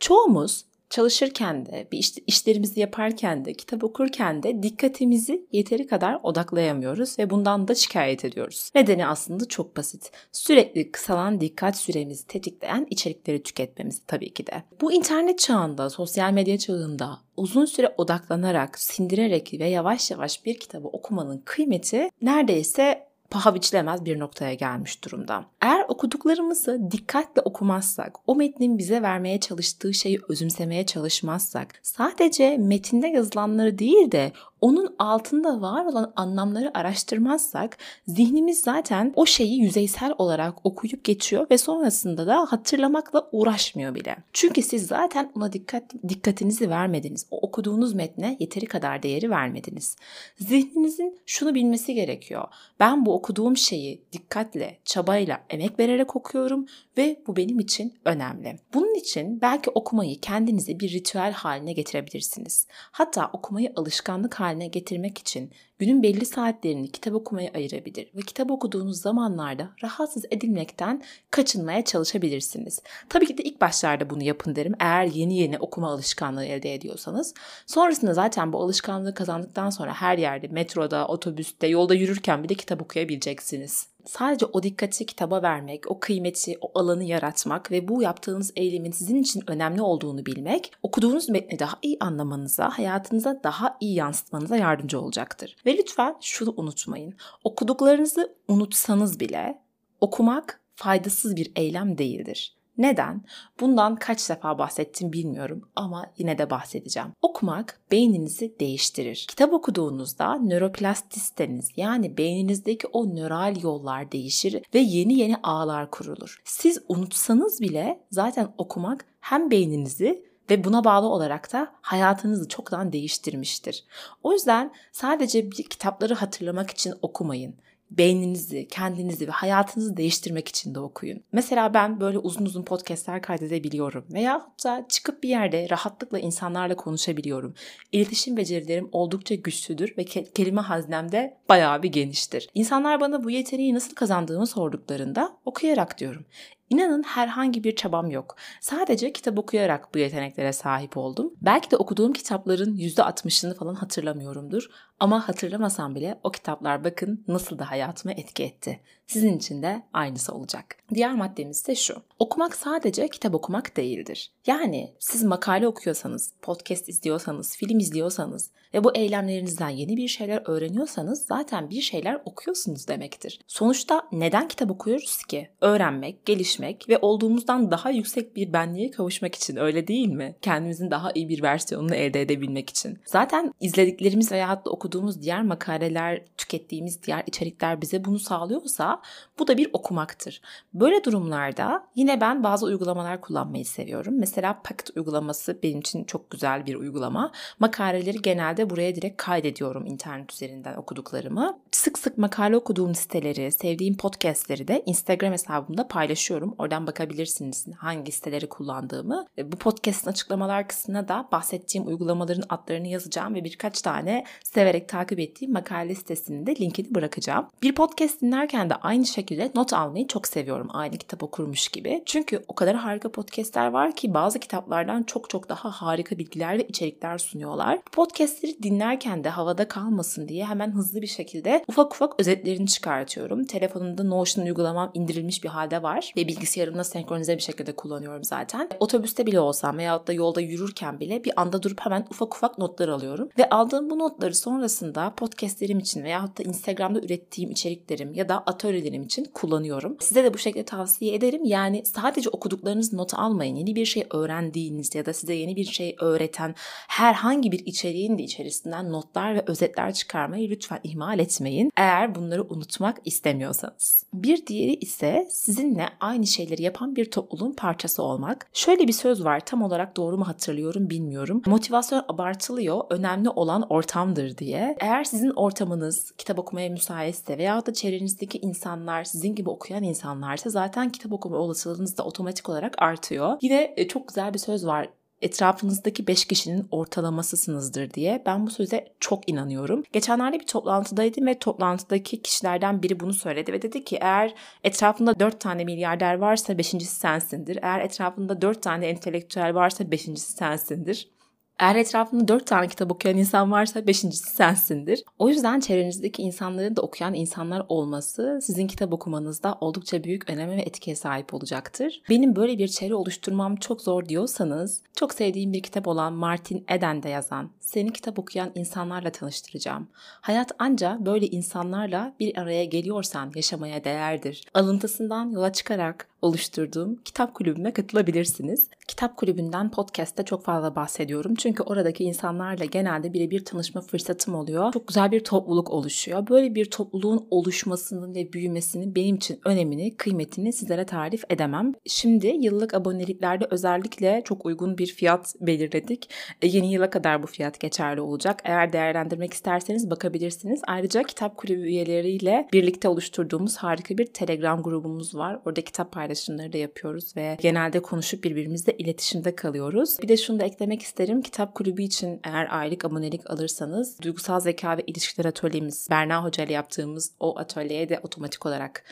Çoğumuz 0.00 0.64
çalışırken 0.94 1.66
de, 1.66 1.88
bir 1.92 1.98
iş, 1.98 2.18
işlerimizi 2.26 2.80
yaparken 2.80 3.44
de, 3.44 3.52
kitap 3.52 3.84
okurken 3.84 4.42
de 4.42 4.62
dikkatimizi 4.62 5.46
yeteri 5.52 5.86
kadar 5.86 6.18
odaklayamıyoruz 6.22 7.18
ve 7.18 7.30
bundan 7.30 7.68
da 7.68 7.74
şikayet 7.74 8.24
ediyoruz. 8.24 8.70
Nedeni 8.74 9.06
aslında 9.06 9.48
çok 9.48 9.76
basit. 9.76 10.10
Sürekli 10.32 10.92
kısalan 10.92 11.40
dikkat 11.40 11.76
süremizi 11.76 12.26
tetikleyen 12.26 12.86
içerikleri 12.90 13.42
tüketmemiz 13.42 14.02
tabii 14.06 14.34
ki 14.34 14.46
de. 14.46 14.62
Bu 14.80 14.92
internet 14.92 15.38
çağında, 15.38 15.90
sosyal 15.90 16.32
medya 16.32 16.58
çağında 16.58 17.18
uzun 17.36 17.64
süre 17.64 17.94
odaklanarak, 17.96 18.78
sindirerek 18.78 19.54
ve 19.58 19.68
yavaş 19.68 20.10
yavaş 20.10 20.44
bir 20.44 20.58
kitabı 20.58 20.88
okumanın 20.88 21.42
kıymeti 21.44 22.10
neredeyse 22.22 23.13
paha 23.30 23.54
biçilemez 23.54 24.04
bir 24.04 24.18
noktaya 24.18 24.54
gelmiş 24.54 25.04
durumda. 25.04 25.44
Eğer 25.60 25.84
okuduklarımızı 25.88 26.90
dikkatle 26.90 27.42
okumazsak, 27.42 28.16
o 28.26 28.34
metnin 28.36 28.78
bize 28.78 29.02
vermeye 29.02 29.40
çalıştığı 29.40 29.94
şeyi 29.94 30.20
özümsemeye 30.28 30.86
çalışmazsak, 30.86 31.80
sadece 31.82 32.56
metinde 32.58 33.06
yazılanları 33.06 33.78
değil 33.78 34.12
de 34.12 34.32
onun 34.64 34.94
altında 34.98 35.60
var 35.60 35.84
olan 35.84 36.12
anlamları 36.16 36.78
araştırmazsak 36.78 37.78
zihnimiz 38.08 38.60
zaten 38.60 39.12
o 39.16 39.26
şeyi 39.26 39.60
yüzeysel 39.60 40.14
olarak 40.18 40.66
okuyup 40.66 41.04
geçiyor 41.04 41.46
ve 41.50 41.58
sonrasında 41.58 42.26
da 42.26 42.46
hatırlamakla 42.48 43.28
uğraşmıyor 43.32 43.94
bile. 43.94 44.16
Çünkü 44.32 44.62
siz 44.62 44.86
zaten 44.86 45.32
ona 45.36 45.52
dikkat 45.52 45.82
dikkatinizi 46.08 46.70
vermediniz. 46.70 47.26
O 47.30 47.40
okuduğunuz 47.40 47.94
metne 47.94 48.36
yeteri 48.40 48.66
kadar 48.66 49.02
değeri 49.02 49.30
vermediniz. 49.30 49.96
Zihninizin 50.36 51.20
şunu 51.26 51.54
bilmesi 51.54 51.94
gerekiyor. 51.94 52.44
Ben 52.80 53.06
bu 53.06 53.14
okuduğum 53.14 53.56
şeyi 53.56 54.04
dikkatle, 54.12 54.78
çabayla, 54.84 55.40
emek 55.50 55.78
vererek 55.78 56.16
okuyorum 56.16 56.66
ve 56.96 57.22
bu 57.26 57.36
benim 57.36 57.58
için 57.58 57.94
önemli. 58.04 58.58
Bunun 58.74 58.94
için 58.94 59.40
belki 59.40 59.70
okumayı 59.70 60.20
kendinize 60.20 60.80
bir 60.80 60.92
ritüel 60.92 61.32
haline 61.32 61.72
getirebilirsiniz. 61.72 62.66
Hatta 62.92 63.30
okumayı 63.32 63.72
alışkanlık 63.76 64.34
haline 64.34 64.53
getirmek 64.62 65.18
için 65.18 65.50
günün 65.78 66.02
belli 66.02 66.26
saatlerini 66.26 66.90
kitap 66.90 67.14
okumaya 67.14 67.50
ayırabilir 67.54 68.10
ve 68.14 68.20
kitap 68.20 68.50
okuduğunuz 68.50 69.00
zamanlarda 69.00 69.70
rahatsız 69.82 70.24
edilmekten 70.30 71.02
kaçınmaya 71.30 71.84
çalışabilirsiniz. 71.84 72.82
Tabii 73.08 73.26
ki 73.26 73.38
de 73.38 73.42
ilk 73.42 73.60
başlarda 73.60 74.10
bunu 74.10 74.22
yapın 74.22 74.56
derim 74.56 74.74
eğer 74.80 75.04
yeni 75.04 75.38
yeni 75.38 75.58
okuma 75.58 75.88
alışkanlığı 75.90 76.44
elde 76.44 76.74
ediyorsanız. 76.74 77.34
Sonrasında 77.66 78.14
zaten 78.14 78.52
bu 78.52 78.62
alışkanlığı 78.62 79.14
kazandıktan 79.14 79.70
sonra 79.70 79.94
her 79.94 80.18
yerde 80.18 80.48
metroda, 80.48 81.08
otobüste, 81.08 81.66
yolda 81.66 81.94
yürürken 81.94 82.44
bile 82.44 82.54
kitap 82.54 82.82
okuyabileceksiniz 82.82 83.93
sadece 84.06 84.46
o 84.46 84.62
dikkati 84.62 85.06
kitaba 85.06 85.42
vermek, 85.42 85.90
o 85.90 86.00
kıymeti, 86.00 86.58
o 86.60 86.78
alanı 86.80 87.04
yaratmak 87.04 87.70
ve 87.70 87.88
bu 87.88 88.02
yaptığınız 88.02 88.52
eylemin 88.56 88.90
sizin 88.90 89.22
için 89.22 89.42
önemli 89.46 89.82
olduğunu 89.82 90.26
bilmek, 90.26 90.72
okuduğunuz 90.82 91.28
metni 91.28 91.58
daha 91.58 91.78
iyi 91.82 91.96
anlamanıza, 92.00 92.78
hayatınıza 92.78 93.40
daha 93.44 93.76
iyi 93.80 93.94
yansıtmanıza 93.94 94.56
yardımcı 94.56 95.00
olacaktır. 95.00 95.56
Ve 95.66 95.76
lütfen 95.76 96.16
şunu 96.20 96.54
unutmayın. 96.56 97.14
Okuduklarınızı 97.44 98.34
unutsanız 98.48 99.20
bile 99.20 99.58
okumak 100.00 100.60
faydasız 100.74 101.36
bir 101.36 101.52
eylem 101.56 101.98
değildir. 101.98 102.56
Neden? 102.78 103.24
Bundan 103.60 103.96
kaç 103.96 104.30
defa 104.30 104.58
bahsettim 104.58 105.12
bilmiyorum 105.12 105.68
ama 105.76 106.06
yine 106.18 106.38
de 106.38 106.50
bahsedeceğim. 106.50 107.08
Okumak 107.22 107.80
beyninizi 107.90 108.54
değiştirir. 108.60 109.24
Kitap 109.28 109.52
okuduğunuzda 109.52 110.34
nöroplastisiteniz 110.34 111.70
yani 111.76 112.18
beyninizdeki 112.18 112.86
o 112.86 113.16
nöral 113.16 113.62
yollar 113.62 114.12
değişir 114.12 114.62
ve 114.74 114.78
yeni 114.78 115.18
yeni 115.18 115.36
ağlar 115.36 115.90
kurulur. 115.90 116.42
Siz 116.44 116.78
unutsanız 116.88 117.60
bile 117.60 118.00
zaten 118.10 118.48
okumak 118.58 119.04
hem 119.20 119.50
beyninizi 119.50 120.24
ve 120.50 120.64
buna 120.64 120.84
bağlı 120.84 121.06
olarak 121.06 121.52
da 121.52 121.72
hayatınızı 121.80 122.48
çoktan 122.48 122.92
değiştirmiştir. 122.92 123.84
O 124.22 124.32
yüzden 124.32 124.72
sadece 124.92 125.50
bir 125.50 125.62
kitapları 125.62 126.14
hatırlamak 126.14 126.70
için 126.70 126.94
okumayın 127.02 127.54
beyninizi, 127.90 128.68
kendinizi 128.68 129.26
ve 129.28 129.30
hayatınızı 129.30 129.96
değiştirmek 129.96 130.48
için 130.48 130.74
de 130.74 130.80
okuyun. 130.80 131.20
Mesela 131.32 131.74
ben 131.74 132.00
böyle 132.00 132.18
uzun 132.18 132.44
uzun 132.44 132.62
podcastler 132.62 133.22
kaydedebiliyorum 133.22 134.04
veya 134.12 134.32
hatta 134.34 134.86
çıkıp 134.88 135.22
bir 135.22 135.28
yerde 135.28 135.70
rahatlıkla 135.70 136.18
insanlarla 136.18 136.76
konuşabiliyorum. 136.76 137.54
İletişim 137.92 138.36
becerilerim 138.36 138.88
oldukça 138.92 139.34
güçlüdür 139.34 139.94
ve 139.98 140.02
ke- 140.02 140.32
kelime 140.32 140.60
haznem 140.60 141.12
de 141.12 141.38
bayağı 141.48 141.82
bir 141.82 141.88
geniştir. 141.88 142.48
İnsanlar 142.54 143.00
bana 143.00 143.24
bu 143.24 143.30
yeteneği 143.30 143.74
nasıl 143.74 143.94
kazandığımı 143.94 144.46
sorduklarında 144.46 145.36
okuyarak 145.44 145.98
diyorum. 145.98 146.26
İnanın 146.70 147.02
herhangi 147.02 147.64
bir 147.64 147.76
çabam 147.76 148.10
yok. 148.10 148.36
Sadece 148.60 149.12
kitap 149.12 149.38
okuyarak 149.38 149.94
bu 149.94 149.98
yeteneklere 149.98 150.52
sahip 150.52 150.96
oldum. 150.96 151.34
Belki 151.42 151.70
de 151.70 151.76
okuduğum 151.76 152.12
kitapların 152.12 152.76
%60'ını 152.76 153.54
falan 153.54 153.74
hatırlamıyorumdur. 153.74 154.68
Ama 155.04 155.28
hatırlamasam 155.28 155.94
bile 155.94 156.20
o 156.22 156.30
kitaplar 156.30 156.84
bakın 156.84 157.24
nasıl 157.28 157.58
da 157.58 157.70
hayatıma 157.70 158.12
etki 158.12 158.42
etti. 158.42 158.80
Sizin 159.06 159.36
için 159.38 159.62
de 159.62 159.82
aynısı 159.92 160.34
olacak. 160.34 160.76
Diğer 160.94 161.14
maddemiz 161.14 161.56
ise 161.56 161.74
şu. 161.74 162.02
Okumak 162.18 162.56
sadece 162.56 163.08
kitap 163.08 163.34
okumak 163.34 163.76
değildir. 163.76 164.32
Yani 164.46 164.94
siz 164.98 165.22
makale 165.24 165.68
okuyorsanız, 165.68 166.32
podcast 166.42 166.88
izliyorsanız, 166.88 167.56
film 167.56 167.78
izliyorsanız 167.78 168.50
ve 168.74 168.84
bu 168.84 168.96
eylemlerinizden 168.96 169.68
yeni 169.68 169.96
bir 169.96 170.08
şeyler 170.08 170.42
öğreniyorsanız 170.46 171.26
zaten 171.26 171.70
bir 171.70 171.80
şeyler 171.80 172.20
okuyorsunuz 172.24 172.88
demektir. 172.88 173.40
Sonuçta 173.46 174.08
neden 174.12 174.48
kitap 174.48 174.70
okuyoruz 174.70 175.24
ki? 175.24 175.48
Öğrenmek, 175.60 176.26
gelişmek 176.26 176.88
ve 176.88 176.98
olduğumuzdan 177.02 177.70
daha 177.70 177.90
yüksek 177.90 178.36
bir 178.36 178.52
benliğe 178.52 178.90
kavuşmak 178.90 179.34
için 179.34 179.56
öyle 179.56 179.86
değil 179.86 180.08
mi? 180.08 180.36
Kendimizin 180.42 180.90
daha 180.90 181.12
iyi 181.14 181.28
bir 181.28 181.42
versiyonunu 181.42 181.94
elde 181.94 182.20
edebilmek 182.20 182.70
için. 182.70 182.98
Zaten 183.04 183.54
izlediklerimiz 183.60 184.32
veya 184.32 184.48
hatta 184.48 184.70
okuduğumuz 184.70 184.93
diğer 185.22 185.42
makaleler, 185.42 186.24
tükettiğimiz 186.36 187.02
diğer 187.02 187.22
içerikler 187.26 187.82
bize 187.82 188.04
bunu 188.04 188.18
sağlıyorsa 188.18 189.02
bu 189.38 189.46
da 189.46 189.56
bir 189.56 189.70
okumaktır. 189.72 190.40
Böyle 190.74 191.04
durumlarda 191.04 191.86
yine 191.94 192.20
ben 192.20 192.44
bazı 192.44 192.66
uygulamalar 192.66 193.20
kullanmayı 193.20 193.64
seviyorum. 193.64 194.14
Mesela 194.18 194.62
Pocket 194.62 194.96
uygulaması 194.96 195.58
benim 195.62 195.80
için 195.80 196.04
çok 196.04 196.30
güzel 196.30 196.66
bir 196.66 196.74
uygulama. 196.74 197.32
Makaleleri 197.58 198.22
genelde 198.22 198.70
buraya 198.70 198.94
direkt 198.94 199.16
kaydediyorum 199.16 199.86
internet 199.86 200.32
üzerinden 200.32 200.76
okuduklarımı. 200.76 201.58
Sık 201.70 201.98
sık 201.98 202.18
makale 202.18 202.56
okuduğum 202.56 202.94
siteleri, 202.94 203.52
sevdiğim 203.52 203.96
podcastleri 203.96 204.68
de 204.68 204.82
Instagram 204.86 205.32
hesabımda 205.32 205.88
paylaşıyorum. 205.88 206.54
Oradan 206.58 206.86
bakabilirsiniz 206.86 207.66
hangi 207.78 208.12
siteleri 208.12 208.48
kullandığımı. 208.48 209.26
Bu 209.44 209.56
podcast'ın 209.56 210.10
açıklamalar 210.10 210.68
kısmına 210.68 211.08
da 211.08 211.28
bahsettiğim 211.32 211.86
uygulamaların 211.86 212.44
adlarını 212.48 212.88
yazacağım 212.88 213.34
ve 213.34 213.44
birkaç 213.44 213.82
tane 213.82 214.24
severek 214.44 214.73
takip 214.80 215.18
ettiğim 215.18 215.52
makale 215.52 215.94
sitesinin 215.94 216.46
de 216.46 216.56
linkini 216.56 216.94
bırakacağım. 216.94 217.46
Bir 217.62 217.74
podcast 217.74 218.22
dinlerken 218.22 218.70
de 218.70 218.74
aynı 218.74 219.06
şekilde 219.06 219.50
not 219.54 219.72
almayı 219.72 220.06
çok 220.06 220.26
seviyorum. 220.26 220.68
Aynı 220.72 220.96
kitap 220.96 221.22
okurmuş 221.22 221.68
gibi. 221.68 222.02
Çünkü 222.06 222.44
o 222.48 222.54
kadar 222.54 222.76
harika 222.76 223.12
podcastler 223.12 223.66
var 223.66 223.96
ki 223.96 224.14
bazı 224.14 224.38
kitaplardan 224.38 225.02
çok 225.02 225.30
çok 225.30 225.48
daha 225.48 225.70
harika 225.70 226.18
bilgiler 226.18 226.58
ve 226.58 226.66
içerikler 226.66 227.18
sunuyorlar. 227.18 227.78
Podcastleri 227.92 228.62
dinlerken 228.62 229.24
de 229.24 229.28
havada 229.28 229.68
kalmasın 229.68 230.28
diye 230.28 230.44
hemen 230.44 230.70
hızlı 230.70 231.02
bir 231.02 231.06
şekilde 231.06 231.64
ufak 231.68 231.94
ufak 231.94 232.20
özetlerini 232.20 232.66
çıkartıyorum. 232.66 233.44
Telefonumda 233.44 234.04
Notion 234.04 234.44
uygulamam 234.44 234.90
indirilmiş 234.94 235.44
bir 235.44 235.48
halde 235.48 235.82
var 235.82 236.12
ve 236.16 236.26
bilgisayarımda 236.26 236.84
senkronize 236.84 237.36
bir 237.36 237.42
şekilde 237.42 237.76
kullanıyorum 237.76 238.24
zaten. 238.24 238.68
Otobüste 238.80 239.26
bile 239.26 239.40
olsam 239.40 239.78
veyahut 239.78 240.06
da 240.06 240.12
yolda 240.12 240.40
yürürken 240.40 241.00
bile 241.00 241.24
bir 241.24 241.32
anda 241.36 241.62
durup 241.62 241.80
hemen 241.80 242.06
ufak 242.10 242.36
ufak 242.36 242.58
notlar 242.58 242.88
alıyorum. 242.88 243.28
Ve 243.38 243.48
aldığım 243.48 243.90
bu 243.90 243.98
notları 243.98 244.34
sonrasında 244.68 245.14
podcastlerim 245.14 245.78
için 245.78 246.04
veyahut 246.04 246.38
da 246.38 246.42
Instagram'da 246.42 247.00
ürettiğim 247.00 247.50
içeriklerim 247.50 248.14
ya 248.14 248.28
da 248.28 248.38
atölyelerim 248.38 249.02
için 249.02 249.24
kullanıyorum. 249.34 249.96
Size 250.00 250.24
de 250.24 250.34
bu 250.34 250.38
şekilde 250.38 250.64
tavsiye 250.64 251.14
ederim. 251.14 251.44
Yani 251.44 251.82
sadece 251.86 252.30
okuduklarınız 252.30 252.92
not 252.92 253.14
almayın. 253.14 253.56
Yeni 253.56 253.76
bir 253.76 253.86
şey 253.86 254.06
öğrendiğiniz 254.10 254.94
ya 254.94 255.06
da 255.06 255.12
size 255.12 255.34
yeni 255.34 255.56
bir 255.56 255.64
şey 255.64 255.96
öğreten 256.00 256.54
herhangi 256.88 257.52
bir 257.52 257.66
içeriğin 257.66 258.18
de 258.18 258.22
içerisinden 258.22 258.92
notlar 258.92 259.34
ve 259.34 259.44
özetler 259.46 259.94
çıkarmayı 259.94 260.50
lütfen 260.50 260.80
ihmal 260.82 261.18
etmeyin. 261.18 261.70
Eğer 261.76 262.14
bunları 262.14 262.44
unutmak 262.44 262.98
istemiyorsanız. 263.04 264.04
Bir 264.14 264.46
diğeri 264.46 264.74
ise 264.74 265.28
sizinle 265.30 265.88
aynı 266.00 266.26
şeyleri 266.26 266.62
yapan 266.62 266.96
bir 266.96 267.10
topluluğun 267.10 267.52
parçası 267.52 268.02
olmak. 268.02 268.46
Şöyle 268.52 268.88
bir 268.88 268.92
söz 268.92 269.24
var 269.24 269.40
tam 269.40 269.62
olarak 269.62 269.96
doğru 269.96 270.18
mu 270.18 270.28
hatırlıyorum 270.28 270.90
bilmiyorum. 270.90 271.42
Motivasyon 271.46 272.04
abartılıyor, 272.08 272.84
önemli 272.90 273.28
olan 273.28 273.66
ortamdır 273.68 274.38
diye. 274.38 274.53
Eğer 274.80 275.04
sizin 275.04 275.30
ortamınız 275.30 276.10
kitap 276.18 276.38
okumaya 276.38 276.68
müsaitse 276.68 277.38
veya 277.38 277.66
da 277.66 277.72
çevrenizdeki 277.72 278.38
insanlar 278.38 279.04
sizin 279.04 279.34
gibi 279.34 279.50
okuyan 279.50 279.82
insanlarsa 279.82 280.50
zaten 280.50 280.90
kitap 280.90 281.12
okuma 281.12 281.36
olasılığınız 281.36 281.98
da 281.98 282.04
otomatik 282.04 282.48
olarak 282.48 282.82
artıyor. 282.82 283.36
Yine 283.42 283.74
e, 283.76 283.88
çok 283.88 284.08
güzel 284.08 284.34
bir 284.34 284.38
söz 284.38 284.66
var 284.66 284.88
etrafınızdaki 285.24 286.06
5 286.06 286.24
kişinin 286.24 286.68
ortalamasısınızdır 286.70 287.90
diye 287.90 288.22
ben 288.26 288.46
bu 288.46 288.50
söze 288.50 288.84
çok 289.00 289.28
inanıyorum. 289.28 289.82
Geçenlerde 289.92 290.40
bir 290.40 290.46
toplantıdaydım 290.46 291.26
ve 291.26 291.38
toplantıdaki 291.38 292.22
kişilerden 292.22 292.82
biri 292.82 293.00
bunu 293.00 293.12
söyledi 293.12 293.52
ve 293.52 293.62
dedi 293.62 293.84
ki 293.84 293.98
eğer 294.00 294.34
etrafında 294.64 295.20
4 295.20 295.40
tane 295.40 295.64
milyarder 295.64 296.14
varsa 296.14 296.52
5.si 296.52 296.84
sensindir. 296.84 297.58
Eğer 297.62 297.80
etrafında 297.80 298.42
4 298.42 298.62
tane 298.62 298.86
entelektüel 298.86 299.54
varsa 299.54 299.84
5.si 299.84 300.32
sensindir. 300.32 301.13
Eğer 301.58 301.76
etrafında 301.76 302.28
dört 302.28 302.46
tane 302.46 302.68
kitap 302.68 302.92
okuyan 302.92 303.18
insan 303.18 303.52
varsa 303.52 303.86
beşincisi 303.86 304.30
sensindir. 304.30 305.04
O 305.18 305.28
yüzden 305.28 305.60
çevrenizdeki 305.60 306.22
insanların 306.22 306.76
da 306.76 306.82
okuyan 306.82 307.14
insanlar 307.14 307.66
olması 307.68 308.38
sizin 308.42 308.66
kitap 308.66 308.92
okumanızda 308.92 309.58
oldukça 309.60 310.04
büyük 310.04 310.30
öneme 310.30 310.56
ve 310.56 310.62
etkiye 310.62 310.96
sahip 310.96 311.34
olacaktır. 311.34 312.02
Benim 312.10 312.36
böyle 312.36 312.58
bir 312.58 312.68
çevre 312.68 312.94
oluşturmam 312.94 313.56
çok 313.56 313.80
zor 313.80 314.08
diyorsanız 314.08 314.82
çok 314.96 315.14
sevdiğim 315.14 315.52
bir 315.52 315.62
kitap 315.62 315.88
olan 315.88 316.12
Martin 316.12 316.64
Eden'de 316.68 317.08
yazan 317.08 317.50
Seni 317.60 317.92
kitap 317.92 318.18
okuyan 318.18 318.50
insanlarla 318.54 319.10
tanıştıracağım. 319.10 319.88
Hayat 320.20 320.52
anca 320.58 320.98
böyle 321.00 321.26
insanlarla 321.26 322.14
bir 322.20 322.38
araya 322.38 322.64
geliyorsan 322.64 323.32
yaşamaya 323.34 323.84
değerdir. 323.84 324.44
Alıntısından 324.54 325.30
yola 325.30 325.52
çıkarak 325.52 326.08
oluşturduğum 326.24 326.96
kitap 327.04 327.34
kulübüme 327.34 327.72
katılabilirsiniz. 327.72 328.68
Kitap 328.88 329.16
kulübünden 329.16 329.70
podcast'te 329.70 330.22
çok 330.22 330.44
fazla 330.44 330.76
bahsediyorum. 330.76 331.34
Çünkü 331.34 331.62
oradaki 331.62 332.04
insanlarla 332.04 332.64
genelde 332.64 333.12
birebir 333.12 333.44
tanışma 333.44 333.80
fırsatım 333.80 334.34
oluyor. 334.34 334.72
Çok 334.72 334.88
güzel 334.88 335.12
bir 335.12 335.24
topluluk 335.24 335.70
oluşuyor. 335.70 336.26
Böyle 336.28 336.54
bir 336.54 336.70
topluluğun 336.70 337.26
oluşmasının 337.30 338.14
ve 338.14 338.32
büyümesinin 338.32 338.94
benim 338.94 339.16
için 339.16 339.40
önemini, 339.44 339.96
kıymetini 339.96 340.52
sizlere 340.52 340.86
tarif 340.86 341.24
edemem. 341.30 341.72
Şimdi 341.86 342.26
yıllık 342.26 342.74
aboneliklerde 342.74 343.46
özellikle 343.50 344.22
çok 344.24 344.46
uygun 344.46 344.78
bir 344.78 344.86
fiyat 344.86 345.34
belirledik. 345.40 346.10
E, 346.42 346.46
yeni 346.46 346.72
yıla 346.72 346.90
kadar 346.90 347.22
bu 347.22 347.26
fiyat 347.26 347.60
geçerli 347.60 348.00
olacak. 348.00 348.40
Eğer 348.44 348.72
değerlendirmek 348.72 349.32
isterseniz 349.32 349.90
bakabilirsiniz. 349.90 350.60
Ayrıca 350.66 351.02
kitap 351.02 351.36
kulübü 351.36 351.62
üyeleriyle 351.62 352.48
birlikte 352.52 352.88
oluşturduğumuz 352.88 353.56
harika 353.56 353.98
bir 353.98 354.06
Telegram 354.06 354.62
grubumuz 354.62 355.14
var. 355.14 355.40
Orada 355.44 355.60
kitap 355.60 355.92
paylaşımları 355.92 356.13
da 356.52 356.58
yapıyoruz 356.58 357.16
ve 357.16 357.36
genelde 357.40 357.80
konuşup 357.80 358.24
birbirimizle 358.24 358.76
iletişimde 358.76 359.36
kalıyoruz. 359.36 359.98
Bir 360.02 360.08
de 360.08 360.16
şunu 360.16 360.40
da 360.40 360.44
eklemek 360.44 360.82
isterim. 360.82 361.22
Kitap 361.22 361.54
kulübü 361.54 361.82
için 361.82 362.20
eğer 362.24 362.48
aylık 362.50 362.84
abonelik 362.84 363.30
alırsanız 363.30 364.00
duygusal 364.02 364.40
zeka 364.40 364.78
ve 364.78 364.82
ilişkiler 364.86 365.24
atölyemiz 365.24 365.88
Berna 365.90 366.24
Hoca 366.24 366.44
ile 366.44 366.52
yaptığımız 366.52 367.12
o 367.20 367.38
atölyeye 367.38 367.88
de 367.88 368.00
otomatik 368.02 368.46
olarak 368.46 368.84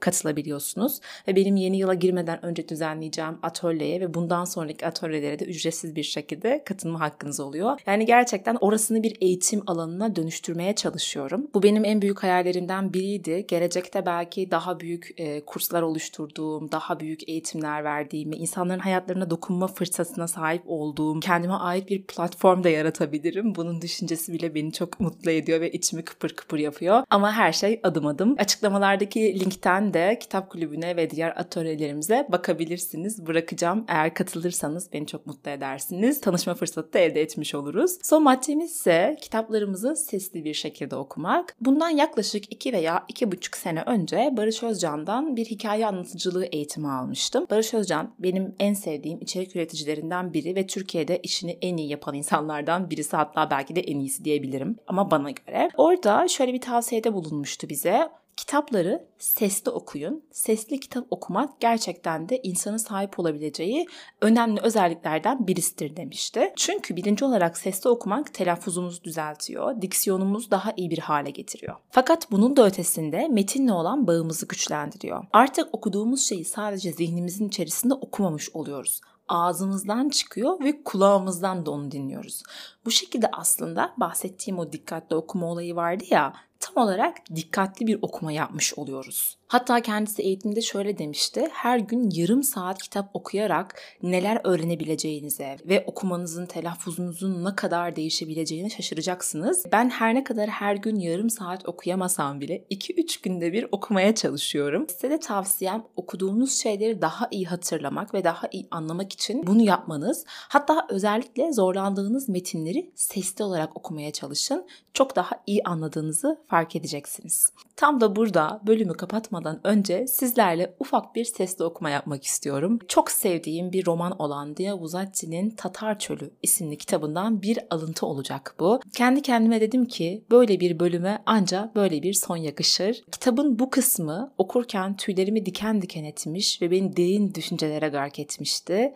katılabiliyorsunuz. 0.00 1.00
Ve 1.28 1.36
benim 1.36 1.56
yeni 1.56 1.78
yıla 1.78 1.94
girmeden 1.94 2.44
önce 2.44 2.68
düzenleyeceğim 2.68 3.38
atölyeye 3.42 4.00
ve 4.00 4.14
bundan 4.14 4.44
sonraki 4.44 4.86
atölyelere 4.86 5.38
de 5.38 5.44
ücretsiz 5.44 5.96
bir 5.96 6.02
şekilde 6.02 6.62
katılma 6.64 7.00
hakkınız 7.00 7.40
oluyor. 7.40 7.80
Yani 7.86 8.06
gerçekten 8.06 8.56
orasını 8.60 9.02
bir 9.02 9.16
eğitim 9.20 9.62
alanına 9.66 10.16
dönüştürmeye 10.16 10.74
çalışıyorum. 10.74 11.46
Bu 11.54 11.62
benim 11.62 11.84
en 11.84 12.02
büyük 12.02 12.22
hayallerimden 12.22 12.92
biriydi. 12.92 13.44
Gelecekte 13.48 14.06
belki 14.06 14.50
daha 14.50 14.80
büyük 14.80 15.10
e, 15.16 15.44
kurslar 15.44 15.82
oluşturduğum, 15.82 16.33
daha 16.42 17.00
büyük 17.00 17.28
eğitimler 17.28 17.84
verdiğim 17.84 18.32
ve 18.32 18.36
insanların 18.36 18.78
hayatlarına 18.78 19.30
dokunma 19.30 19.66
fırsatına 19.66 20.28
sahip 20.28 20.62
olduğum, 20.66 21.20
kendime 21.20 21.54
ait 21.54 21.88
bir 21.88 22.02
platform 22.02 22.64
da 22.64 22.68
yaratabilirim. 22.68 23.54
Bunun 23.54 23.82
düşüncesi 23.82 24.32
bile 24.32 24.54
beni 24.54 24.72
çok 24.72 25.00
mutlu 25.00 25.30
ediyor 25.30 25.60
ve 25.60 25.72
içimi 25.72 26.04
kıpır 26.04 26.28
kıpır 26.28 26.58
yapıyor. 26.58 27.02
Ama 27.10 27.32
her 27.32 27.52
şey 27.52 27.80
adım 27.82 28.06
adım. 28.06 28.34
Açıklamalardaki 28.38 29.40
linkten 29.40 29.94
de 29.94 30.18
kitap 30.20 30.50
kulübüne 30.50 30.96
ve 30.96 31.10
diğer 31.10 31.40
atölyelerimize 31.40 32.26
bakabilirsiniz. 32.32 33.26
Bırakacağım. 33.26 33.84
Eğer 33.88 34.14
katılırsanız 34.14 34.92
beni 34.92 35.06
çok 35.06 35.26
mutlu 35.26 35.50
edersiniz. 35.50 36.20
Tanışma 36.20 36.54
fırsatı 36.54 36.92
da 36.92 36.98
elde 36.98 37.20
etmiş 37.20 37.54
oluruz. 37.54 37.98
Son 38.02 38.22
maddemiz 38.22 38.70
ise 38.70 39.16
kitaplarımızı 39.20 39.96
sesli 39.96 40.44
bir 40.44 40.54
şekilde 40.54 40.96
okumak. 40.96 41.56
Bundan 41.60 41.88
yaklaşık 41.88 42.52
2 42.52 42.72
veya 42.72 43.04
2,5 43.08 43.56
sene 43.56 43.82
önce 43.86 44.30
Barış 44.36 44.62
Özcan'dan 44.62 45.36
bir 45.36 45.44
hikaye 45.44 45.86
anlatıcılığı 46.24 46.44
eğitimi 46.44 46.88
almıştım. 46.88 47.46
Barış 47.50 47.74
Özcan 47.74 48.14
benim 48.18 48.54
en 48.58 48.74
sevdiğim 48.74 49.20
içerik 49.20 49.56
üreticilerinden 49.56 50.32
biri 50.32 50.56
ve 50.56 50.66
Türkiye'de 50.66 51.18
işini 51.22 51.58
en 51.62 51.76
iyi 51.76 51.88
yapan 51.88 52.14
insanlardan 52.14 52.90
birisi 52.90 53.16
hatta 53.16 53.50
belki 53.50 53.76
de 53.76 53.80
en 53.80 53.98
iyisi 53.98 54.24
diyebilirim 54.24 54.76
ama 54.86 55.10
bana 55.10 55.30
göre. 55.30 55.70
Orada 55.76 56.28
şöyle 56.28 56.52
bir 56.52 56.60
tavsiyede 56.60 57.12
bulunmuştu 57.12 57.68
bize. 57.68 58.08
Kitapları 58.36 59.06
sesli 59.18 59.70
okuyun. 59.70 60.24
Sesli 60.32 60.80
kitap 60.80 61.06
okumak 61.10 61.60
gerçekten 61.60 62.28
de 62.28 62.40
insanın 62.42 62.76
sahip 62.76 63.18
olabileceği 63.18 63.86
önemli 64.20 64.60
özelliklerden 64.60 65.46
birisidir 65.46 65.96
demişti. 65.96 66.52
Çünkü 66.56 66.96
birinci 66.96 67.24
olarak 67.24 67.56
sesli 67.56 67.90
okumak 67.90 68.34
telaffuzumuzu 68.34 69.04
düzeltiyor, 69.04 69.82
diksiyonumuzu 69.82 70.50
daha 70.50 70.72
iyi 70.76 70.90
bir 70.90 70.98
hale 70.98 71.30
getiriyor. 71.30 71.76
Fakat 71.90 72.30
bunun 72.30 72.56
da 72.56 72.66
ötesinde 72.66 73.28
metinle 73.28 73.72
olan 73.72 74.06
bağımızı 74.06 74.48
güçlendiriyor. 74.48 75.24
Artık 75.32 75.74
okuduğumuz 75.74 76.28
şeyi 76.28 76.44
sadece 76.44 76.92
zihnimizin 76.92 77.48
içerisinde 77.48 77.94
okumamış 77.94 78.50
oluyoruz 78.50 79.00
ağzımızdan 79.28 80.08
çıkıyor 80.08 80.64
ve 80.64 80.82
kulağımızdan 80.82 81.66
da 81.66 81.70
onu 81.70 81.90
dinliyoruz. 81.90 82.42
Bu 82.84 82.90
şekilde 82.90 83.28
aslında 83.32 83.94
bahsettiğim 83.96 84.58
o 84.58 84.72
dikkatli 84.72 85.16
okuma 85.16 85.46
olayı 85.46 85.76
vardı 85.76 86.04
ya 86.10 86.32
tam 86.64 86.84
olarak 86.84 87.16
dikkatli 87.34 87.86
bir 87.86 87.98
okuma 88.02 88.32
yapmış 88.32 88.74
oluyoruz. 88.74 89.38
Hatta 89.48 89.80
kendisi 89.80 90.22
eğitimde 90.22 90.60
şöyle 90.60 90.98
demişti. 90.98 91.48
Her 91.52 91.78
gün 91.78 92.10
yarım 92.10 92.42
saat 92.42 92.82
kitap 92.82 93.10
okuyarak 93.14 93.80
neler 94.02 94.40
öğrenebileceğinize 94.44 95.56
ve 95.64 95.84
okumanızın, 95.86 96.46
telaffuzunuzun 96.46 97.44
ne 97.44 97.56
kadar 97.56 97.96
değişebileceğini 97.96 98.70
şaşıracaksınız. 98.70 99.64
Ben 99.72 99.90
her 99.90 100.14
ne 100.14 100.24
kadar 100.24 100.48
her 100.48 100.76
gün 100.76 100.96
yarım 100.96 101.30
saat 101.30 101.68
okuyamasam 101.68 102.40
bile 102.40 102.64
2-3 102.70 103.22
günde 103.22 103.52
bir 103.52 103.66
okumaya 103.72 104.14
çalışıyorum. 104.14 104.86
Size 104.88 105.10
de 105.10 105.20
tavsiyem 105.20 105.84
okuduğunuz 105.96 106.58
şeyleri 106.62 107.02
daha 107.02 107.28
iyi 107.30 107.46
hatırlamak 107.46 108.14
ve 108.14 108.24
daha 108.24 108.48
iyi 108.52 108.68
anlamak 108.70 109.12
için 109.12 109.46
bunu 109.46 109.62
yapmanız. 109.62 110.24
Hatta 110.26 110.86
özellikle 110.90 111.52
zorlandığınız 111.52 112.28
metinleri 112.28 112.92
sesli 112.94 113.44
olarak 113.44 113.76
okumaya 113.76 114.12
çalışın. 114.12 114.66
Çok 114.94 115.16
daha 115.16 115.30
iyi 115.46 115.62
anladığınızı 115.64 116.40
fark 116.46 116.76
edeceksiniz. 116.76 117.48
Tam 117.76 118.00
da 118.00 118.16
burada 118.16 118.60
bölümü 118.66 118.92
kapatmadan 118.92 119.43
önce 119.64 120.06
sizlerle 120.06 120.74
ufak 120.80 121.14
bir 121.14 121.24
sesli 121.24 121.64
okuma 121.64 121.90
yapmak 121.90 122.24
istiyorum. 122.24 122.78
Çok 122.88 123.10
sevdiğim 123.10 123.72
bir 123.72 123.86
roman 123.86 124.20
olan 124.20 124.56
Dia 124.56 124.74
Uzatçı'nın 124.74 125.50
Tatar 125.50 125.98
Çölü 125.98 126.30
isimli 126.42 126.78
kitabından 126.78 127.42
bir 127.42 127.58
alıntı 127.70 128.06
olacak 128.06 128.54
bu. 128.58 128.80
Kendi 128.94 129.22
kendime 129.22 129.60
dedim 129.60 129.84
ki 129.84 130.24
böyle 130.30 130.60
bir 130.60 130.80
bölüme 130.80 131.22
anca 131.26 131.72
böyle 131.74 132.02
bir 132.02 132.12
son 132.12 132.36
yakışır. 132.36 133.04
Kitabın 133.12 133.58
bu 133.58 133.70
kısmı 133.70 134.32
okurken 134.38 134.96
tüylerimi 134.96 135.46
diken 135.46 135.82
diken 135.82 136.04
etmiş 136.04 136.62
ve 136.62 136.70
beni 136.70 136.96
derin 136.96 137.34
düşüncelere 137.34 137.88
gark 137.88 138.18
etmişti. 138.18 138.94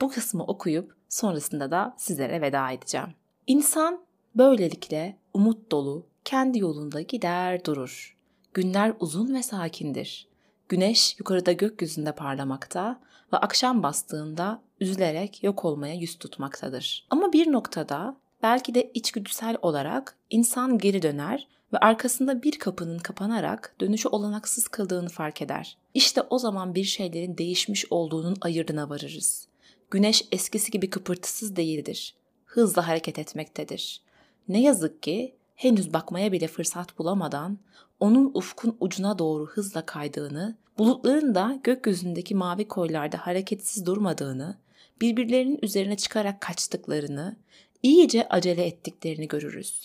Bu 0.00 0.08
kısmı 0.08 0.44
okuyup 0.44 0.94
sonrasında 1.08 1.70
da 1.70 1.94
sizlere 1.98 2.40
veda 2.40 2.70
edeceğim. 2.70 3.08
İnsan 3.46 4.00
böylelikle 4.34 5.16
umut 5.34 5.70
dolu, 5.70 6.06
kendi 6.24 6.58
yolunda 6.58 7.00
gider 7.00 7.64
durur. 7.64 8.19
Günler 8.54 8.92
uzun 9.00 9.34
ve 9.34 9.42
sakindir. 9.42 10.26
Güneş 10.68 11.16
yukarıda 11.18 11.52
gökyüzünde 11.52 12.12
parlamakta 12.12 13.00
ve 13.32 13.36
akşam 13.36 13.82
bastığında 13.82 14.62
üzülerek 14.80 15.42
yok 15.44 15.64
olmaya 15.64 15.94
yüz 15.94 16.18
tutmaktadır. 16.18 17.06
Ama 17.10 17.32
bir 17.32 17.52
noktada 17.52 18.16
belki 18.42 18.74
de 18.74 18.90
içgüdüsel 18.94 19.56
olarak 19.62 20.16
insan 20.30 20.78
geri 20.78 21.02
döner 21.02 21.48
ve 21.72 21.78
arkasında 21.78 22.42
bir 22.42 22.58
kapının 22.58 22.98
kapanarak 22.98 23.74
dönüşü 23.80 24.08
olanaksız 24.08 24.68
kıldığını 24.68 25.08
fark 25.08 25.42
eder. 25.42 25.76
İşte 25.94 26.22
o 26.22 26.38
zaman 26.38 26.74
bir 26.74 26.84
şeylerin 26.84 27.38
değişmiş 27.38 27.92
olduğunun 27.92 28.36
ayırdına 28.40 28.90
varırız. 28.90 29.48
Güneş 29.90 30.24
eskisi 30.32 30.70
gibi 30.70 30.90
kıpırtısız 30.90 31.56
değildir. 31.56 32.14
Hızla 32.44 32.88
hareket 32.88 33.18
etmektedir. 33.18 34.02
Ne 34.48 34.62
yazık 34.62 35.02
ki 35.02 35.34
henüz 35.60 35.92
bakmaya 35.92 36.32
bile 36.32 36.46
fırsat 36.46 36.98
bulamadan 36.98 37.58
onun 38.00 38.30
ufkun 38.34 38.76
ucuna 38.80 39.18
doğru 39.18 39.46
hızla 39.46 39.86
kaydığını, 39.86 40.56
bulutların 40.78 41.34
da 41.34 41.60
gökyüzündeki 41.64 42.34
mavi 42.34 42.68
koylarda 42.68 43.16
hareketsiz 43.16 43.86
durmadığını, 43.86 44.56
birbirlerinin 45.00 45.58
üzerine 45.62 45.96
çıkarak 45.96 46.40
kaçtıklarını, 46.40 47.36
iyice 47.82 48.28
acele 48.28 48.66
ettiklerini 48.66 49.28
görürüz. 49.28 49.82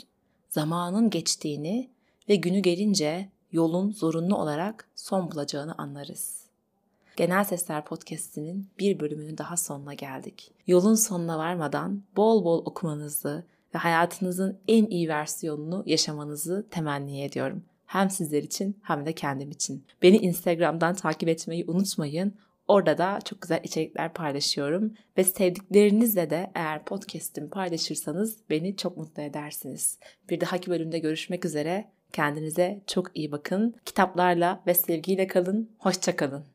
Zamanın 0.50 1.10
geçtiğini 1.10 1.90
ve 2.30 2.36
günü 2.36 2.60
gelince 2.60 3.30
yolun 3.52 3.92
zorunlu 3.92 4.38
olarak 4.38 4.90
son 4.96 5.32
bulacağını 5.32 5.76
anlarız. 5.78 6.46
Genel 7.16 7.44
Sesler 7.44 7.86
Podcast'inin 7.86 8.68
bir 8.80 9.00
bölümünün 9.00 9.38
daha 9.38 9.58
sonuna 9.58 9.94
geldik. 9.94 10.52
Yolun 10.68 10.96
sonuna 10.96 11.38
varmadan 11.38 12.04
bol 12.16 12.46
bol 12.46 12.66
okumanızı, 12.66 13.44
ve 13.76 13.80
hayatınızın 13.80 14.60
en 14.68 14.86
iyi 14.86 15.10
versiyonunu 15.10 15.84
yaşamanızı 15.86 16.68
temenni 16.72 17.24
ediyorum. 17.24 17.64
Hem 17.86 18.10
sizler 18.10 18.44
için 18.44 18.80
hem 18.84 19.06
de 19.06 19.14
kendim 19.14 19.52
için. 19.52 19.86
Beni 20.02 20.18
Instagram'dan 20.18 20.96
takip 20.96 21.30
etmeyi 21.30 21.66
unutmayın. 21.68 22.34
Orada 22.68 22.98
da 22.98 23.20
çok 23.26 23.42
güzel 23.42 23.60
içerikler 23.64 24.14
paylaşıyorum 24.14 24.94
ve 25.18 25.24
sevdiklerinizle 25.24 26.30
de 26.30 26.52
eğer 26.56 26.86
podcast'imi 26.86 27.50
paylaşırsanız 27.50 28.38
beni 28.50 28.78
çok 28.78 28.98
mutlu 28.98 29.22
edersiniz. 29.24 30.00
Bir 30.30 30.42
dahaki 30.42 30.72
bölümde 30.72 31.00
görüşmek 31.00 31.46
üzere. 31.46 31.92
Kendinize 32.14 32.82
çok 32.88 33.18
iyi 33.18 33.32
bakın. 33.32 33.76
Kitaplarla 33.86 34.64
ve 34.68 34.74
sevgiyle 34.74 35.28
kalın. 35.28 35.70
Hoşçakalın. 35.78 36.55